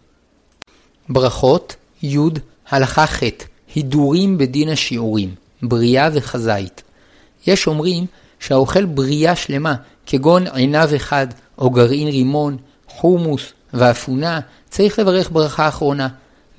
ברכות, 1.10 1.76
י', 2.04 2.18
הלכה 2.70 3.08
ח', 3.08 3.24
הידורים 3.76 4.38
בדין 4.38 4.70
השיעורים, 4.70 5.36
בריאה 5.62 6.10
וחזית. 6.14 6.84
יש 7.48 7.68
אומרים 7.68 8.06
שהאוכל 8.40 8.86
בריאה 8.86 9.36
שלמה, 9.36 9.76
כגון 10.06 10.48
עיניו 10.48 10.90
אחד, 10.96 11.28
או 11.58 11.70
גרעין 11.70 12.08
רימון, 12.08 12.58
חומוס 12.88 13.54
ואפונה, 13.74 14.40
צריך 14.70 15.00
לברך 15.00 15.30
ברכה 15.32 15.68
אחרונה. 15.68 16.08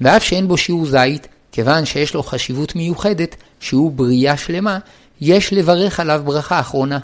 ואף 0.01 0.23
שאין 0.25 0.49
בו 0.49 0.57
שיעור 0.57 0.87
זית, 0.87 1.29
כיוון 1.53 1.85
שיש 1.85 2.15
לו 2.15 2.23
חשיבות 2.23 2.77
מיוחדת, 2.77 3.37
שהוא 3.61 3.93
בריאה 3.93 4.37
שלמה, 4.37 4.79
יש 5.21 5.53
לברך 5.53 6.01
עליו 6.01 6.23
ברכה 6.25 6.61
אחרונה. 6.61 6.99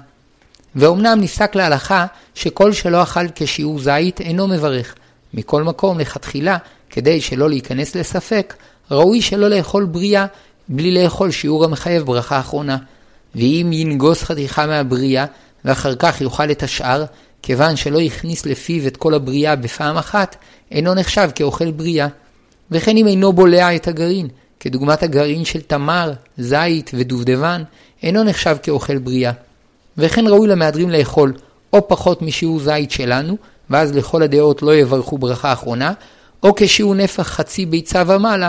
ואומנם 0.76 1.18
נפסק 1.20 1.54
להלכה 1.54 2.06
שכל 2.34 2.72
שלא 2.72 3.02
אכל 3.02 3.26
כשיעור 3.34 3.78
זית 3.78 4.20
אינו 4.20 4.48
מברך. 4.48 4.94
מכל 5.34 5.62
מקום, 5.62 5.98
לכתחילה, 5.98 6.56
כדי 6.90 7.20
שלא 7.20 7.48
להיכנס 7.48 7.96
לספק, 7.96 8.54
ראוי 8.90 9.22
שלא 9.22 9.48
לאכול 9.48 9.84
בריאה 9.84 10.26
בלי 10.68 11.02
לאכול 11.02 11.30
שיעור 11.30 11.64
המחייב 11.64 12.02
ברכה 12.02 12.40
אחרונה. 12.40 12.76
ואם 13.34 13.70
ינגוס 13.72 14.22
חתיכה 14.22 14.66
מהבריאה, 14.66 15.24
ואחר 15.64 15.94
כך 15.94 16.20
יאכל 16.20 16.50
את 16.50 16.62
השאר, 16.62 17.04
כיוון 17.42 17.76
שלא 17.76 18.00
הכניס 18.00 18.46
לפיו 18.46 18.86
את 18.86 18.96
כל 18.96 19.14
הבריאה 19.14 19.56
בפעם 19.56 19.96
אחת, 19.96 20.36
אינו 20.72 20.94
נחשב 20.94 21.28
כאוכל 21.34 21.70
בריאה. 21.70 22.08
וכן 22.70 22.96
אם 22.96 23.06
אינו 23.06 23.32
בולע 23.32 23.76
את 23.76 23.88
הגרעין, 23.88 24.28
כדוגמת 24.60 25.02
הגרעין 25.02 25.44
של 25.44 25.60
תמר, 25.60 26.12
זית 26.38 26.90
ודובדבן, 26.94 27.62
אינו 28.02 28.24
נחשב 28.24 28.56
כאוכל 28.62 28.98
בריאה. 28.98 29.32
וכן 29.98 30.26
ראוי 30.26 30.48
למהדרים 30.48 30.90
לאכול 30.90 31.32
או 31.72 31.88
פחות 31.88 32.22
משיעור 32.22 32.60
זית 32.60 32.90
שלנו, 32.90 33.36
ואז 33.70 33.96
לכל 33.96 34.22
הדעות 34.22 34.62
לא 34.62 34.74
יברכו 34.74 35.18
ברכה 35.18 35.52
אחרונה, 35.52 35.92
או 36.42 36.54
כשהוא 36.56 36.94
נפח 36.94 37.22
חצי 37.22 37.66
ביצה 37.66 38.02
ומעלה, 38.06 38.48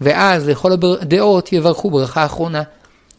ואז 0.00 0.48
לכל 0.48 0.72
הדעות 0.72 1.52
יברכו 1.52 1.90
ברכה 1.90 2.26
אחרונה. 2.26 2.62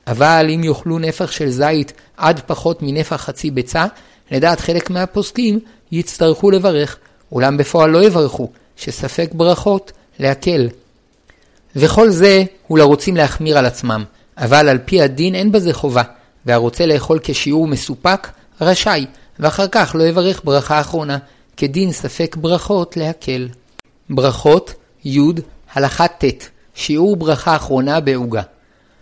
אבל 0.08 0.48
אם 0.56 0.64
יאכלו 0.64 1.00
נפח 1.00 1.32
של 1.32 1.50
זית 1.50 1.94
עד 2.18 2.42
פחות 2.46 2.80
מנפח 2.82 3.16
חצי 3.16 3.52
ביצה, 3.52 3.86
לדעת 4.32 4.60
חלק 4.60 4.90
מהפוסקים, 4.90 5.60
יצטרכו 5.92 6.52
לברך, 6.52 6.98
אולם 7.32 7.58
בפועל 7.58 7.90
לא 7.90 8.04
יברכו, 8.04 8.50
שספק 8.76 9.30
ברכות 9.34 9.92
להקל. 10.20 10.68
וכל 11.76 12.10
זה 12.10 12.44
הוא 12.68 12.78
לרוצים 12.78 13.18
להחמיר 13.18 13.58
על 13.58 13.66
עצמם, 13.66 14.04
אבל 14.38 14.70
על 14.70 14.78
פי 14.86 15.02
הדין 15.02 15.36
אין 15.36 15.52
בזה 15.52 15.74
חובה, 15.74 16.04
והרוצה 16.46 16.86
לאכול 16.86 17.20
כשיעור 17.24 17.68
מסופק, 17.68 18.28
רשאי, 18.62 19.06
ואחר 19.40 19.68
כך 19.68 19.96
לא 20.00 20.04
יברך 20.04 20.42
ברכה 20.44 20.80
אחרונה, 20.80 21.18
כדין 21.58 21.92
ספק 21.92 22.36
ברכות 22.40 22.98
להקל. 22.98 23.48
ברכות, 24.10 24.74
י, 25.06 25.20
הלכה 25.74 26.08
ט', 26.08 26.50
שיעור 26.76 27.16
ברכה 27.16 27.56
אחרונה 27.56 28.00
בעוגה. 28.00 28.42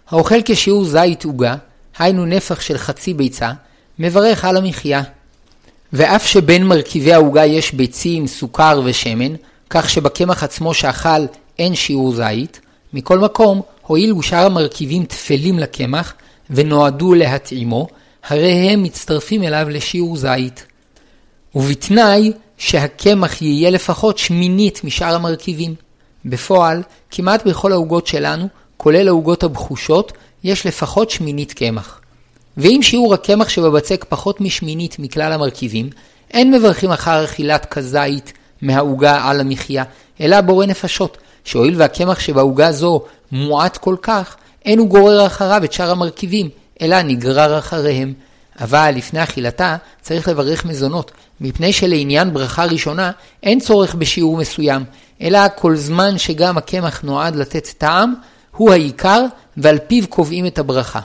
האוכל 0.09 0.39
כשיעור 0.45 0.85
זית 0.85 1.25
עוגה, 1.25 1.55
היינו 1.97 2.25
נפח 2.25 2.61
של 2.61 2.77
חצי 2.77 3.13
ביצה, 3.13 3.51
מברך 3.99 4.45
על 4.45 4.57
המחיה. 4.57 5.01
ואף 5.93 6.27
שבין 6.27 6.63
מרכיבי 6.67 7.13
העוגה 7.13 7.45
יש 7.45 7.73
ביצים, 7.73 8.27
סוכר 8.27 8.81
ושמן, 8.85 9.35
כך 9.69 9.89
שבקמח 9.89 10.43
עצמו 10.43 10.73
שאכל 10.73 11.25
אין 11.59 11.75
שיעור 11.75 12.13
זית, 12.15 12.59
מכל 12.93 13.19
מקום, 13.19 13.61
הואיל 13.81 14.13
ושאר 14.13 14.45
המרכיבים 14.45 15.05
טפלים 15.05 15.59
לקמח 15.59 16.13
ונועדו 16.49 17.13
להתאימו, 17.13 17.87
הרי 18.23 18.51
הם 18.51 18.83
מצטרפים 18.83 19.43
אליו 19.43 19.67
לשיעור 19.69 20.17
זית. 20.17 20.65
ובתנאי 21.55 22.31
שהקמח 22.57 23.41
יהיה 23.41 23.69
לפחות 23.69 24.17
שמינית 24.17 24.83
משאר 24.83 25.15
המרכיבים. 25.15 25.75
בפועל, 26.25 26.81
כמעט 27.11 27.47
בכל 27.47 27.71
העוגות 27.71 28.07
שלנו, 28.07 28.47
כולל 28.85 29.07
העוגות 29.07 29.43
הבחושות, 29.43 30.11
יש 30.43 30.65
לפחות 30.65 31.09
שמינית 31.09 31.53
קמח. 31.53 31.99
ואם 32.57 32.79
שיעור 32.81 33.13
הקמח 33.13 33.49
שבבצק 33.49 34.05
פחות 34.09 34.41
משמינית 34.41 34.99
מכלל 34.99 35.31
המרכיבים, 35.31 35.89
אין 36.31 36.51
מברכים 36.51 36.91
אחר 36.91 37.23
אכילת 37.23 37.65
כזית 37.65 38.33
מהעוגה 38.61 39.29
על 39.29 39.39
המחיה, 39.39 39.83
אלא 40.21 40.41
בורא 40.41 40.65
נפשות, 40.65 41.17
שהואיל 41.43 41.75
והקמח 41.77 42.19
שבעוגה 42.19 42.71
זו 42.71 43.01
מועט 43.31 43.77
כל 43.77 43.95
כך, 44.01 44.35
אין 44.65 44.79
הוא 44.79 44.87
גורר 44.87 45.25
אחריו 45.25 45.61
את 45.63 45.73
שאר 45.73 45.91
המרכיבים, 45.91 46.49
אלא 46.81 47.01
נגרר 47.01 47.59
אחריהם. 47.59 48.13
אבל 48.59 48.91
לפני 48.95 49.23
אכילתה 49.23 49.77
צריך 50.01 50.27
לברך 50.27 50.65
מזונות, 50.65 51.11
מפני 51.41 51.73
שלעניין 51.73 52.33
ברכה 52.33 52.65
ראשונה 52.65 53.11
אין 53.43 53.59
צורך 53.59 53.95
בשיעור 53.95 54.37
מסוים, 54.37 54.83
אלא 55.21 55.39
כל 55.55 55.75
זמן 55.75 56.17
שגם 56.17 56.57
הקמח 56.57 57.01
נועד 57.01 57.35
לתת 57.35 57.67
טעם, 57.77 58.13
הוא 58.55 58.71
העיקר 58.71 59.25
ועל 59.57 59.79
פיו 59.87 60.07
קובעים 60.07 60.45
את 60.45 60.59
הברכה. 60.59 60.99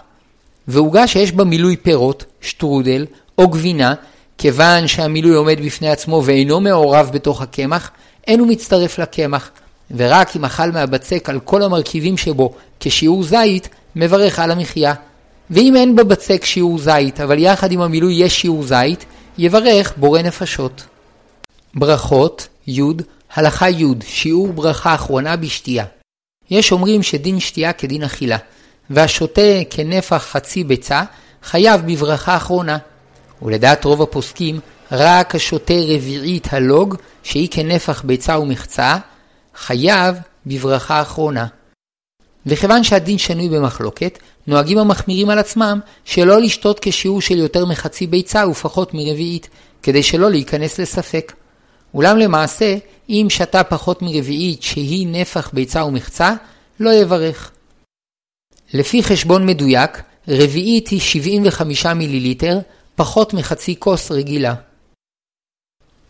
ועוגה 0.69 1.07
שיש 1.07 1.33
בה 1.33 1.45
מילוי 1.45 1.77
פירות, 1.77 2.25
שטרודל 2.41 3.07
או 3.39 3.49
גבינה, 3.49 3.95
כיוון 4.39 4.87
שהמילוי 4.87 5.35
עומד 5.35 5.61
בפני 5.65 5.89
עצמו 5.89 6.23
ואינו 6.25 6.61
מעורב 6.61 7.11
בתוך 7.13 7.43
הקמח, 7.43 7.91
אין 8.27 8.41
הוא 8.41 8.49
מצטרף 8.49 8.99
לקמח, 8.99 9.51
ורק 9.97 10.37
אם 10.37 10.45
אכל 10.45 10.71
מהבצק 10.71 11.29
על 11.29 11.41
כל 11.41 11.63
המרכיבים 11.63 12.17
שבו 12.17 12.53
כשיעור 12.81 13.23
זית, 13.23 13.69
מברך 13.97 14.39
על 14.39 14.51
המחיה. 14.51 14.95
ואם 15.51 15.77
אין 15.77 15.97
בבצק 15.97 16.45
שיעור 16.45 16.79
זית, 16.79 17.21
אבל 17.21 17.39
יחד 17.39 17.73
עם 17.73 17.81
המילוי 17.81 18.15
יש 18.15 18.41
שיעור 18.41 18.63
זית, 18.63 19.05
יברך 19.39 19.93
בורא 19.97 20.23
נפשות. 20.23 20.83
ברכות, 21.75 22.49
י, 22.69 22.81
הלכה 23.35 23.71
י, 23.71 23.85
שיעור 24.07 24.53
ברכה 24.53 24.95
אחרונה 24.95 25.37
בשתייה. 25.37 25.85
יש 26.51 26.73
אומרים 26.73 27.03
שדין 27.03 27.41
שתייה 27.41 27.73
כדין 27.73 28.03
אכילה, 28.03 28.37
והשותה 28.91 29.41
כנפח 29.71 30.29
חצי 30.31 30.65
ביצה, 30.65 31.03
חייב 31.43 31.81
בברכה 31.87 32.37
אחרונה. 32.37 32.79
ולדעת 33.43 33.85
רוב 33.85 34.03
הפוסקים, 34.03 34.61
רק 34.93 35.35
השותה 35.35 35.75
רביעית 35.75 36.53
הלוג, 36.53 36.97
שהיא 37.23 37.49
כנפח 37.51 38.03
ביצה 38.03 38.39
ומחצה, 38.39 38.97
חייב 39.55 40.17
בברכה 40.47 41.03
אחרונה. 41.03 41.47
וכיוון 42.47 42.85
שהדין 42.85 43.19
שנוי 43.19 43.49
במחלוקת, 43.49 44.19
נוהגים 44.47 44.79
המחמירים 44.79 45.31
על 45.31 45.39
עצמם 45.39 45.81
שלא 46.05 46.41
לשתות 46.41 46.79
כשיעור 46.83 47.21
של 47.21 47.39
יותר 47.39 47.67
מחצי 47.67 48.07
ביצה 48.07 48.49
ופחות 48.49 48.95
מרביעית, 48.95 49.49
כדי 49.83 50.03
שלא 50.03 50.31
להיכנס 50.31 50.79
לספק. 50.79 51.33
אולם 51.95 52.17
למעשה, 52.17 52.77
אם 53.09 53.27
שתה 53.29 53.65
פחות 53.65 54.03
מרביעית 54.03 54.63
שהיא 54.63 55.07
נפח 55.07 55.51
ביצה 55.53 55.85
ומחצה, 55.85 56.35
לא 56.81 56.91
יברך. 56.91 57.51
לפי 58.75 59.03
חשבון 59.03 59.47
מדויק, 59.47 60.03
רביעית 60.29 60.89
היא 60.89 61.01
75 61.01 61.87
מיליליטר, 61.87 62.59
פחות 62.95 63.35
מחצי 63.35 63.77
כוס 63.79 64.11
רגילה. 64.11 64.55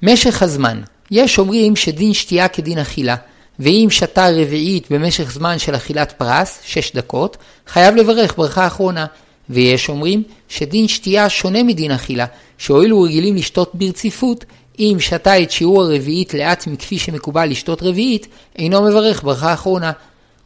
משך 0.03 0.43
הזמן 0.43 0.83
יש 1.11 1.39
אומרים 1.39 1.77
שדין 1.77 2.15
שתייה 2.15 2.49
כדין 2.49 2.79
אכילה, 2.79 3.17
ואם 3.59 3.87
שתה 3.91 4.29
רביעית 4.29 4.93
במשך 4.93 5.33
זמן 5.33 5.59
של 5.59 5.77
אכילת 5.77 6.13
פרס, 6.13 6.59
6 6.65 6.93
דקות, 6.97 7.37
חייב 7.67 7.95
לברך 7.95 8.37
ברכה 8.37 8.67
אחרונה. 8.67 9.07
ויש 9.51 9.89
אומרים 9.89 10.23
שדין 10.49 10.89
שתייה 10.89 11.29
שונה 11.29 11.63
מדין 11.63 11.91
אכילה, 11.91 12.27
שהואילו 12.59 13.03
רגילים 13.03 13.37
לשתות 13.37 13.75
ברציפות, 13.75 14.45
אם 14.81 14.97
שתה 15.01 15.43
את 15.43 15.51
שיעור 15.51 15.83
הרביעית 15.83 16.35
לאט 16.35 16.67
מכפי 16.67 16.99
שמקובל 16.99 17.47
לשתות 17.47 17.83
רביעית, 17.83 18.27
אינו 18.57 18.83
מברך 18.83 19.23
ברכה 19.23 19.53
אחרונה. 19.53 19.93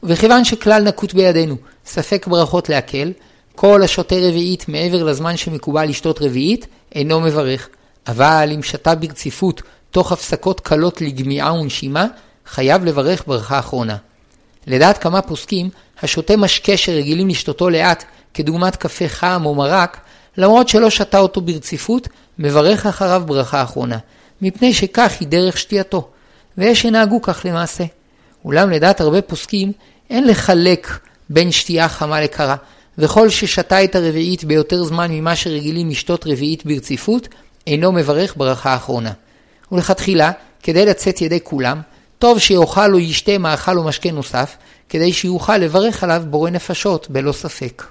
וכיוון 0.03 0.45
שכלל 0.45 0.83
נקוט 0.83 1.15
בידינו, 1.15 1.57
ספק 1.87 2.27
ברכות 2.27 2.69
להקל, 2.69 3.13
כל 3.55 3.83
השותה 3.83 4.15
רביעית 4.15 4.69
מעבר 4.69 5.05
לזמן 5.05 5.37
שמקובל 5.37 5.85
לשתות 5.85 6.23
רביעית, 6.23 6.67
אינו 6.95 7.21
מברך. 7.21 7.69
אבל 8.07 8.51
אם 8.55 8.63
שתה 8.63 8.95
ברציפות 8.95 9.63
תוך 9.91 10.13
הפסקות 10.13 10.61
קלות 10.61 11.01
לגמיעה 11.01 11.55
ונשימה, 11.55 12.07
חייב 12.47 12.85
לברך 12.85 13.23
ברכה 13.27 13.59
אחרונה. 13.59 13.97
לדעת 14.67 14.99
כמה 14.99 15.23
פוסקים, 15.23 15.71
השותה 16.03 16.37
משקה 16.37 16.77
שרגילים 16.77 17.29
לשתותו 17.29 17.71
לאט, 17.71 18.05
כדוגמת 18.35 18.77
קפה 18.77 19.09
חם 19.09 19.43
או 19.45 19.55
מרק, 19.55 20.01
למרות 20.37 20.69
שלא 20.69 20.91
שתה 20.91 21.19
אותו 21.19 21.41
ברציפות, 21.41 22.09
מברך 22.39 22.87
אחריו 22.87 23.23
ברכה 23.27 23.63
אחרונה, 23.63 23.99
מפני 24.43 24.75
שכך 24.75 25.13
היא 25.21 25.29
דרך 25.29 25.59
שתייתו, 25.59 26.09
ויש 26.59 26.83
שנהגו 26.83 27.23
כך 27.23 27.41
למעשה. 27.45 27.85
אולם 28.45 28.71
לדעת 28.71 29.01
הרבה 29.01 29.23
פוסקים, 29.23 29.73
אין 30.11 30.29
לחלק 30.29 30.99
בין 31.31 31.53
שתייה 31.53 31.89
חמה 31.89 32.21
לקרה, 32.21 32.57
וכל 32.99 33.29
ששתה 33.29 33.85
את 33.85 33.95
הרביעית 33.95 34.45
ביותר 34.45 34.85
זמן 34.85 35.13
ממה 35.13 35.37
שרגילים 35.37 35.91
לשתות 35.91 36.27
רביעית 36.27 36.67
ברציפות, 36.67 37.29
אינו 37.67 37.93
מברך 37.93 38.35
ברכה 38.37 38.77
אחרונה. 38.77 39.13
ולכתחילה, 39.73 40.31
כדי 40.63 40.87
לצאת 40.87 41.21
ידי 41.21 41.41
כולם, 41.43 41.81
טוב 42.19 42.39
שיאכל 42.39 42.95
או 42.95 42.99
ישתה 42.99 43.39
מאכל 43.39 43.79
או 43.79 43.85
משקה 43.85 44.11
נוסף, 44.11 44.57
כדי 44.89 45.13
שיוכל 45.13 45.57
לברך 45.57 46.05
עליו 46.05 46.23
בורא 46.31 46.51
נפשות 46.51 47.11
בלא 47.11 47.33
ספק. 47.33 47.83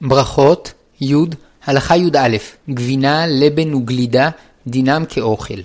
ברכות, 0.00 0.72
י, 1.00 1.14
הלכה 1.66 1.96
י"א, 1.96 2.36
גבינה, 2.70 3.26
לבן 3.26 3.74
וגלידה, 3.74 4.30
דינם 4.66 5.04
כאוכל. 5.08 5.60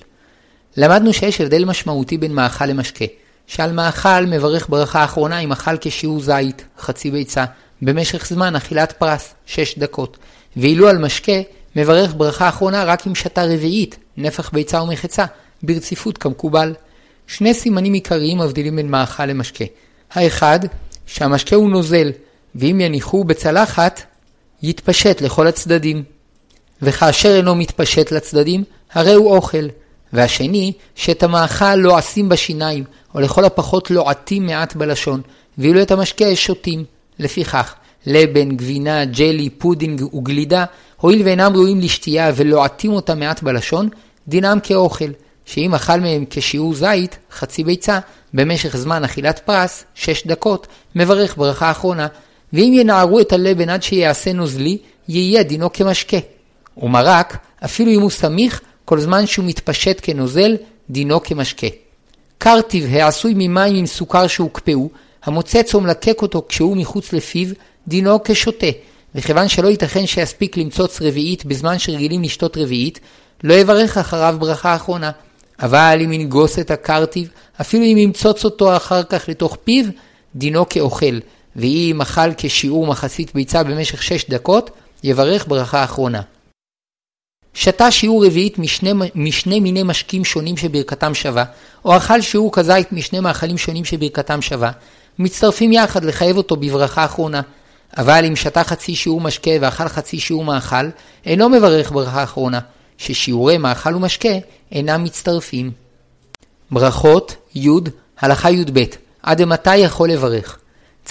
למדנו 0.77 1.13
שיש 1.13 1.41
הבדל 1.41 1.65
משמעותי 1.65 2.17
בין 2.17 2.33
מאכל 2.33 2.65
למשקה, 2.65 3.05
שעל 3.47 3.71
מאכל 3.71 4.25
מברך 4.25 4.69
ברכה 4.69 5.03
אחרונה 5.03 5.39
אם 5.39 5.51
אכל 5.51 5.77
כשיעור 5.81 6.19
זית, 6.19 6.65
חצי 6.79 7.11
ביצה, 7.11 7.45
במשך 7.81 8.27
זמן 8.27 8.55
אכילת 8.55 8.91
פרס, 8.91 9.33
6 9.45 9.79
דקות, 9.79 10.17
ואילו 10.57 10.87
על 10.87 10.97
משקה 10.97 11.41
מברך 11.75 12.13
ברכה 12.17 12.49
אחרונה 12.49 12.83
רק 12.83 13.07
אם 13.07 13.15
שתה 13.15 13.43
רביעית, 13.43 13.97
נפח 14.17 14.49
ביצה 14.53 14.81
ומחצה, 14.81 15.25
ברציפות 15.63 16.17
כמקובל. 16.17 16.73
שני 17.27 17.53
סימנים 17.53 17.93
עיקריים 17.93 18.37
מבדילים 18.37 18.75
בין 18.75 18.89
מאכל 18.89 19.25
למשקה. 19.25 19.65
האחד, 20.11 20.59
שהמשקה 21.05 21.55
הוא 21.55 21.69
נוזל, 21.69 22.11
ואם 22.55 22.81
יניחו 22.81 23.23
בצלחת, 23.23 24.01
יתפשט 24.63 25.21
לכל 25.21 25.47
הצדדים. 25.47 26.03
וכאשר 26.81 27.35
אינו 27.35 27.55
מתפשט 27.55 28.11
לצדדים, 28.11 28.63
הרי 28.93 29.13
הוא 29.13 29.35
אוכל. 29.35 29.67
והשני, 30.13 30.73
שאת 30.95 31.23
המאכל 31.23 31.75
לועסים 31.75 32.29
בשיניים, 32.29 32.83
או 33.15 33.19
לכל 33.19 33.45
הפחות 33.45 33.91
לועסים 33.91 34.45
מעט 34.45 34.75
בלשון, 34.75 35.21
ואילו 35.57 35.81
את 35.81 35.91
המשקה 35.91 36.35
שותים. 36.35 36.85
לפיכך, 37.19 37.73
לבן, 38.05 38.55
גבינה, 38.55 39.05
ג'לי, 39.05 39.49
פודינג 39.49 40.15
וגלידה, 40.15 40.65
הואיל 40.97 41.21
ואינם 41.25 41.53
ראויים 41.55 41.79
לשתייה 41.79 42.31
ולועסים 42.35 42.91
אותם 42.91 43.19
מעט 43.19 43.43
בלשון, 43.43 43.89
דינם 44.27 44.59
כאוכל, 44.63 45.09
שאם 45.45 45.75
אכל 45.75 45.99
מהם 45.99 46.25
כשיעור 46.29 46.73
זית, 46.73 47.17
חצי 47.31 47.63
ביצה, 47.63 47.99
במשך 48.33 48.77
זמן 48.77 49.03
אכילת 49.03 49.39
פרס, 49.39 49.83
שש 49.95 50.27
דקות, 50.27 50.67
מברך 50.95 51.37
ברכה 51.37 51.71
אחרונה, 51.71 52.07
ואם 52.53 52.73
ינערו 52.75 53.19
את 53.19 53.33
הלבן 53.33 53.69
עד 53.69 53.83
שיעשה 53.83 54.33
נוזלי, 54.33 54.77
יהיה 55.07 55.43
דינו 55.43 55.73
כמשקה. 55.73 56.17
ומרק, 56.77 57.37
אפילו 57.65 57.91
אם 57.91 58.01
הוא 58.01 58.09
סמיך, 58.09 58.61
כל 58.85 58.99
זמן 58.99 59.25
שהוא 59.25 59.45
מתפשט 59.45 59.99
כנוזל, 60.01 60.57
דינו 60.89 61.23
כמשקה. 61.23 61.67
קרטיב 62.37 62.93
העשוי 62.93 63.33
ממים 63.35 63.75
עם 63.75 63.85
סוכר 63.85 64.27
שהוקפאו, 64.27 64.89
המוצץ 65.23 65.75
או 65.75 65.81
מלקק 65.81 66.21
אותו 66.21 66.45
כשהוא 66.49 66.77
מחוץ 66.77 67.13
לפיו, 67.13 67.47
דינו 67.87 68.23
כשותה, 68.23 68.67
וכיוון 69.15 69.47
שלא 69.47 69.67
ייתכן 69.67 70.05
שיספיק 70.05 70.57
למצוץ 70.57 71.01
רביעית 71.01 71.45
בזמן 71.45 71.79
שרגילים 71.79 72.23
לשתות 72.23 72.57
רביעית, 72.57 72.99
לא 73.43 73.53
יברך 73.53 73.97
אחריו 73.97 74.35
ברכה 74.39 74.75
אחרונה. 74.75 75.11
אבל 75.61 75.99
אם 76.03 76.13
ינגוס 76.13 76.59
את 76.59 76.71
הקרטיב, 76.71 77.29
אפילו 77.61 77.83
אם 77.83 77.97
ימצוץ 77.97 78.45
אותו 78.45 78.75
אחר 78.75 79.03
כך 79.03 79.29
לתוך 79.29 79.57
פיו, 79.63 79.85
דינו 80.35 80.69
כאוכל, 80.69 81.19
ואם 81.55 82.01
אכל 82.01 82.29
כשיעור 82.37 82.87
מחצית 82.87 83.33
ביצה 83.33 83.63
במשך 83.63 84.03
שש 84.03 84.29
דקות, 84.29 84.69
יברך 85.03 85.47
ברכה 85.47 85.83
אחרונה. 85.83 86.21
שתה 87.53 87.91
שיעור 87.91 88.25
רביעית 88.25 88.59
משני, 88.59 88.93
משני 89.15 89.59
מיני 89.59 89.83
משקים 89.83 90.25
שונים 90.25 90.57
שברכתם 90.57 91.13
שווה, 91.13 91.43
או 91.85 91.97
אכל 91.97 92.21
שיעור 92.21 92.51
כזית 92.53 92.91
משני 92.91 93.19
מאכלים 93.19 93.57
שונים 93.57 93.85
שברכתם 93.85 94.41
שווה, 94.41 94.71
מצטרפים 95.19 95.71
יחד 95.71 96.03
לחייב 96.03 96.37
אותו 96.37 96.55
בברכה 96.55 97.05
אחרונה. 97.05 97.41
אבל 97.97 98.25
אם 98.25 98.35
שתה 98.35 98.63
חצי 98.63 98.95
שיעור 98.95 99.21
משקה 99.21 99.51
ואכל 99.61 99.87
חצי 99.87 100.19
שיעור 100.19 100.43
מאכל, 100.43 100.89
אינו 101.25 101.49
מברך 101.49 101.91
ברכה 101.91 102.23
אחרונה, 102.23 102.59
ששיעורי 102.97 103.57
מאכל 103.57 103.95
ומשקה 103.95 104.29
אינם 104.71 105.03
מצטרפים. 105.03 105.71
ברכות 106.71 107.35
י' 107.55 107.69
הלכה 108.19 108.51
י"ב 108.51 108.79
עד 109.23 109.43
מתי 109.43 109.77
יכול 109.77 110.11
לברך? 110.11 110.59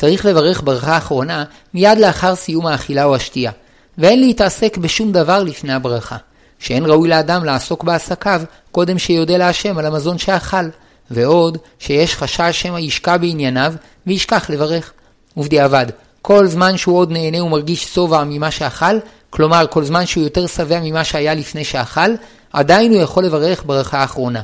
צריך 0.01 0.27
לברך 0.27 0.63
ברכה 0.65 0.97
אחרונה 0.97 1.45
מיד 1.75 1.99
לאחר 1.99 2.35
סיום 2.35 2.67
האכילה 2.67 3.05
או 3.05 3.15
השתייה, 3.15 3.53
ואין 3.99 4.21
להתעסק 4.21 4.77
בשום 4.77 5.13
דבר 5.13 5.43
לפני 5.43 5.73
הברכה, 5.73 6.17
שאין 6.59 6.87
ראוי 6.87 7.09
לאדם 7.09 7.45
לעסוק 7.45 7.85
בעסקיו 7.85 8.43
קודם 8.73 8.99
שיודה 8.99 9.37
להשם 9.37 9.79
על 9.79 9.87
המזון 9.87 10.19
שאכל, 10.19 10.65
ועוד 11.11 11.59
שיש 11.79 12.15
חשש 12.15 12.63
שמא 12.63 12.79
ישקע 12.79 13.17
בענייניו 13.17 13.75
וישכח 14.07 14.51
לברך. 14.51 14.93
ובדיעבד, 15.37 15.87
כל 16.23 16.47
זמן 16.47 16.77
שהוא 16.77 16.99
עוד 16.99 17.11
נהנה 17.11 17.45
ומרגיש 17.45 17.85
שובע 17.95 18.25
ממה 18.25 18.51
שאכל, 18.51 18.99
כלומר 19.31 19.67
כל 19.71 19.85
זמן 19.85 20.07
שהוא 20.07 20.25
יותר 20.25 20.47
שבע 20.47 20.81
ממה 20.83 21.05
שהיה 21.05 21.35
לפני 21.35 21.65
שאכל, 21.65 22.11
עדיין 22.53 22.93
הוא 22.93 23.03
יכול 23.03 23.25
לברך 23.25 23.63
ברכה 23.67 23.99
האחרונה. 23.99 24.43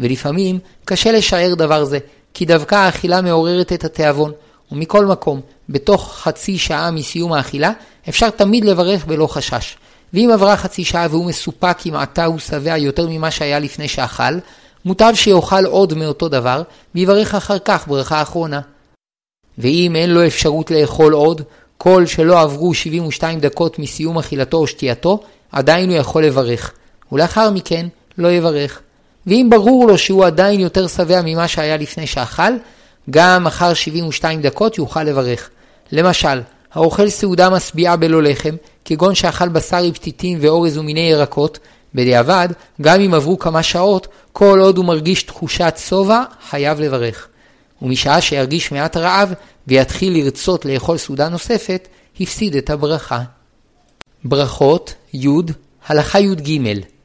ולפעמים 0.00 0.58
קשה 0.84 1.12
לשער 1.12 1.54
דבר 1.54 1.84
זה, 1.84 1.98
כי 2.34 2.44
דווקא 2.44 2.74
האכילה 2.74 3.20
מעוררת 3.20 3.72
את 3.72 3.84
התיאבון, 3.84 4.32
ומכל 4.72 5.06
מקום, 5.06 5.40
בתוך 5.68 6.14
חצי 6.18 6.58
שעה 6.58 6.90
מסיום 6.90 7.32
האכילה, 7.32 7.72
אפשר 8.08 8.30
תמיד 8.30 8.64
לברך 8.64 9.04
בלא 9.04 9.26
חשש. 9.26 9.76
ואם 10.12 10.30
עברה 10.32 10.56
חצי 10.56 10.84
שעה 10.84 11.06
והוא 11.10 11.26
מסופק 11.26 11.78
אם 11.86 11.94
עתה 11.94 12.24
הוא 12.24 12.38
שבע 12.38 12.78
יותר 12.78 13.06
ממה 13.08 13.30
שהיה 13.30 13.58
לפני 13.58 13.88
שאכל, 13.88 14.38
מוטב 14.84 15.12
שיאכל 15.14 15.64
עוד 15.64 15.94
מאותו 15.94 16.28
דבר, 16.28 16.62
ויברך 16.94 17.34
אחר 17.34 17.58
כך 17.58 17.88
ברכה 17.88 18.22
אחרונה. 18.22 18.60
ואם 19.58 19.96
אין 19.96 20.10
לו 20.10 20.26
אפשרות 20.26 20.70
לאכול 20.70 21.12
עוד, 21.12 21.42
כל 21.78 22.06
שלא 22.06 22.40
עברו 22.40 22.74
72 22.74 23.40
דקות 23.40 23.78
מסיום 23.78 24.18
אכילתו 24.18 24.56
או 24.56 24.66
שתייתו, 24.66 25.20
עדיין 25.52 25.90
הוא 25.90 25.98
יכול 25.98 26.24
לברך, 26.24 26.72
ולאחר 27.12 27.50
מכן 27.50 27.86
לא 28.18 28.32
יברך. 28.32 28.80
ואם 29.26 29.46
ברור 29.50 29.86
לו 29.88 29.98
שהוא 29.98 30.24
עדיין 30.24 30.60
יותר 30.60 30.86
שבע 30.86 31.20
ממה 31.24 31.48
שהיה 31.48 31.76
לפני 31.76 32.06
שאכל, 32.06 32.52
גם 33.10 33.46
אחר 33.46 33.74
72 33.74 34.42
דקות 34.42 34.78
יוכל 34.78 35.02
לברך. 35.02 35.50
למשל, 35.92 36.40
האוכל 36.72 37.08
סעודה 37.08 37.50
משביעה 37.50 37.96
בלא 37.96 38.22
לחם, 38.22 38.54
כגון 38.84 39.14
שאכל 39.14 39.48
בשר 39.48 39.76
עם 39.76 39.92
פתיתים 39.92 40.38
ואורז 40.40 40.78
ומיני 40.78 41.00
ירקות, 41.00 41.58
בדיעבד, 41.94 42.48
גם 42.82 43.00
אם 43.00 43.14
עברו 43.14 43.38
כמה 43.38 43.62
שעות, 43.62 44.08
כל 44.32 44.60
עוד 44.62 44.76
הוא 44.76 44.84
מרגיש 44.84 45.22
תחושת 45.22 45.74
שובע, 45.88 46.22
חייב 46.50 46.80
לברך. 46.80 47.28
ומשעה 47.82 48.20
שירגיש 48.20 48.72
מעט 48.72 48.96
רעב 48.96 49.32
ויתחיל 49.66 50.12
לרצות 50.12 50.64
לאכול 50.64 50.96
סעודה 50.96 51.28
נוספת, 51.28 51.88
הפסיד 52.20 52.56
את 52.56 52.70
הברכה. 52.70 53.22
ברכות 54.24 54.94
י' 55.14 55.28
הלכה 55.86 56.20
י"ג 56.20 56.60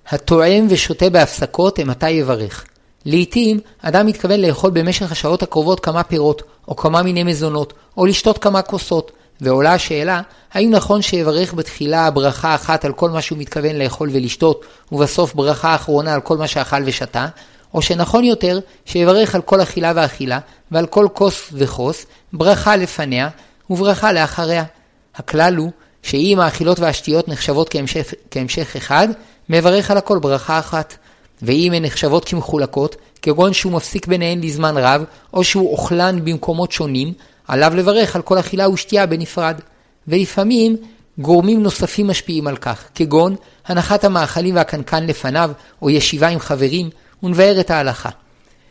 הטועם 0.09 0.67
ושותה 0.69 1.09
בהפסקות, 1.09 1.79
אימתי 1.79 2.09
יברך. 2.09 2.65
לעתים, 3.05 3.59
אדם 3.81 4.05
מתכוון 4.05 4.39
לאכול 4.39 4.71
במשך 4.71 5.11
השעות 5.11 5.43
הקרובות 5.43 5.79
כמה 5.79 6.03
פירות, 6.03 6.41
או 6.67 6.75
כמה 6.75 7.03
מיני 7.03 7.23
מזונות, 7.23 7.73
או 7.97 8.05
לשתות 8.05 8.37
כמה 8.37 8.61
כוסות, 8.61 9.11
ועולה 9.41 9.73
השאלה, 9.73 10.21
האם 10.53 10.71
נכון 10.71 11.01
שיברך 11.01 11.53
בתחילה 11.53 12.11
ברכה 12.11 12.55
אחת 12.55 12.85
על 12.85 12.93
כל 12.93 13.09
מה 13.09 13.21
שהוא 13.21 13.37
מתכוון 13.37 13.75
לאכול 13.75 14.09
ולשתות, 14.11 14.65
ובסוף 14.91 15.33
ברכה 15.33 15.75
אחרונה 15.75 16.13
על 16.13 16.21
כל 16.21 16.37
מה 16.37 16.47
שאכל 16.47 16.83
ושתה, 16.85 17.27
או 17.73 17.81
שנכון 17.81 18.23
יותר 18.23 18.59
שיברך 18.85 19.35
על 19.35 19.41
כל 19.41 19.61
אכילה 19.61 19.91
ואכילה, 19.95 20.39
ועל 20.71 20.85
כל 20.85 21.07
כוס 21.13 21.49
וכוס, 21.53 22.05
ברכה 22.33 22.75
לפניה 22.75 23.29
וברכה 23.69 24.13
לאחריה. 24.13 24.63
הכלל 25.15 25.55
הוא 25.55 25.71
שאם 26.03 26.39
האכילות 26.41 26.79
והשתיות 26.79 27.27
נחשבות 27.27 27.69
כהמשך, 27.69 28.13
כהמשך 28.31 28.75
אחד, 28.75 29.07
מברך 29.49 29.91
על 29.91 29.97
הכל 29.97 30.19
ברכה 30.19 30.59
אחת. 30.59 30.97
ואם 31.41 31.73
הן 31.73 31.85
נחשבות 31.85 32.25
כמחולקות, 32.25 32.95
כגון 33.21 33.53
שהוא 33.53 33.71
מפסיק 33.71 34.07
ביניהן 34.07 34.41
לזמן 34.43 34.77
רב, 34.77 35.03
או 35.33 35.43
שהוא 35.43 35.71
אוכלן 35.71 36.25
במקומות 36.25 36.71
שונים, 36.71 37.13
עליו 37.47 37.73
לברך 37.75 38.15
על 38.15 38.21
כל 38.21 38.39
אכילה 38.39 38.69
ושתייה 38.69 39.05
בנפרד. 39.05 39.59
ולפעמים 40.07 40.77
גורמים 41.17 41.63
נוספים 41.63 42.07
משפיעים 42.07 42.47
על 42.47 42.57
כך, 42.57 42.83
כגון 42.95 43.35
הנחת 43.65 44.03
המאכלים 44.03 44.55
והקנקן 44.55 45.07
לפניו, 45.07 45.51
או 45.81 45.89
ישיבה 45.89 46.27
עם 46.27 46.39
חברים, 46.39 46.89
ונבאר 47.23 47.59
את 47.59 47.71
ההלכה. 47.71 48.09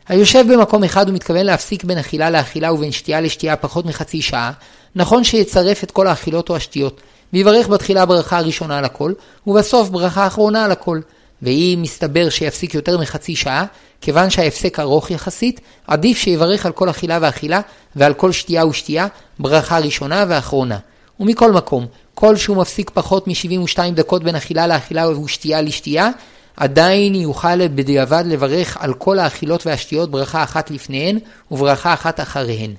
היושב 0.08 0.44
במקום 0.52 0.84
אחד 0.84 1.08
ומתכוון 1.08 1.46
להפסיק 1.46 1.84
בין 1.84 1.98
אכילה 1.98 2.30
לאכילה 2.30 2.72
ובין 2.72 2.92
שתייה 2.92 3.20
לשתייה 3.20 3.56
פחות 3.56 3.86
מחצי 3.86 4.22
שעה, 4.22 4.52
נכון 4.94 5.24
שיצרף 5.24 5.84
את 5.84 5.90
כל 5.90 6.06
האכילות 6.06 6.50
או 6.50 6.56
השתיות, 6.56 7.00
ויברך 7.32 7.68
בתחילה 7.68 8.06
ברכה 8.06 8.38
הראשונה 8.38 8.78
על 8.78 8.84
הכל, 8.84 9.12
ובסוף 9.46 9.88
ברכה 9.88 10.26
אחרונה 10.26 10.64
על 10.64 10.72
הכל. 10.72 11.00
ואם 11.42 11.78
מסתבר 11.82 12.28
שיפסיק 12.28 12.74
יותר 12.74 12.98
מחצי 12.98 13.36
שעה, 13.36 13.64
כיוון 14.00 14.30
שההפסק 14.30 14.80
ארוך 14.80 15.10
יחסית, 15.10 15.60
עדיף 15.86 16.18
שיברך 16.18 16.66
על 16.66 16.72
כל 16.72 16.90
אכילה 16.90 17.18
ואכילה, 17.20 17.60
ועל 17.96 18.14
כל 18.14 18.32
שתייה 18.32 18.66
ושתייה, 18.66 19.06
ברכה 19.38 19.78
ראשונה 19.78 20.24
ואחרונה. 20.28 20.78
ומכל 21.20 21.52
מקום, 21.52 21.86
כל 22.14 22.36
שהוא 22.36 22.56
מפסיק 22.56 22.90
פחות 22.94 23.28
מ-72 23.28 23.78
דקות 23.94 24.24
בין 24.24 24.34
אכילה 24.34 24.66
לאכילה 24.66 25.08
ושתייה 25.20 25.62
לשתייה, 25.62 26.10
עדיין 26.56 27.14
יוכל 27.14 27.68
בדיעבד 27.68 28.24
לברך 28.26 28.76
על 28.80 28.94
כל 28.94 29.18
האכילות 29.18 29.66
והשתיות 29.66 30.10
ברכה 30.10 30.42
אחת 30.42 30.70
לפניהן 30.70 31.18
וברכה 31.50 31.94
אחת 31.94 32.20
אחריהן. 32.20 32.74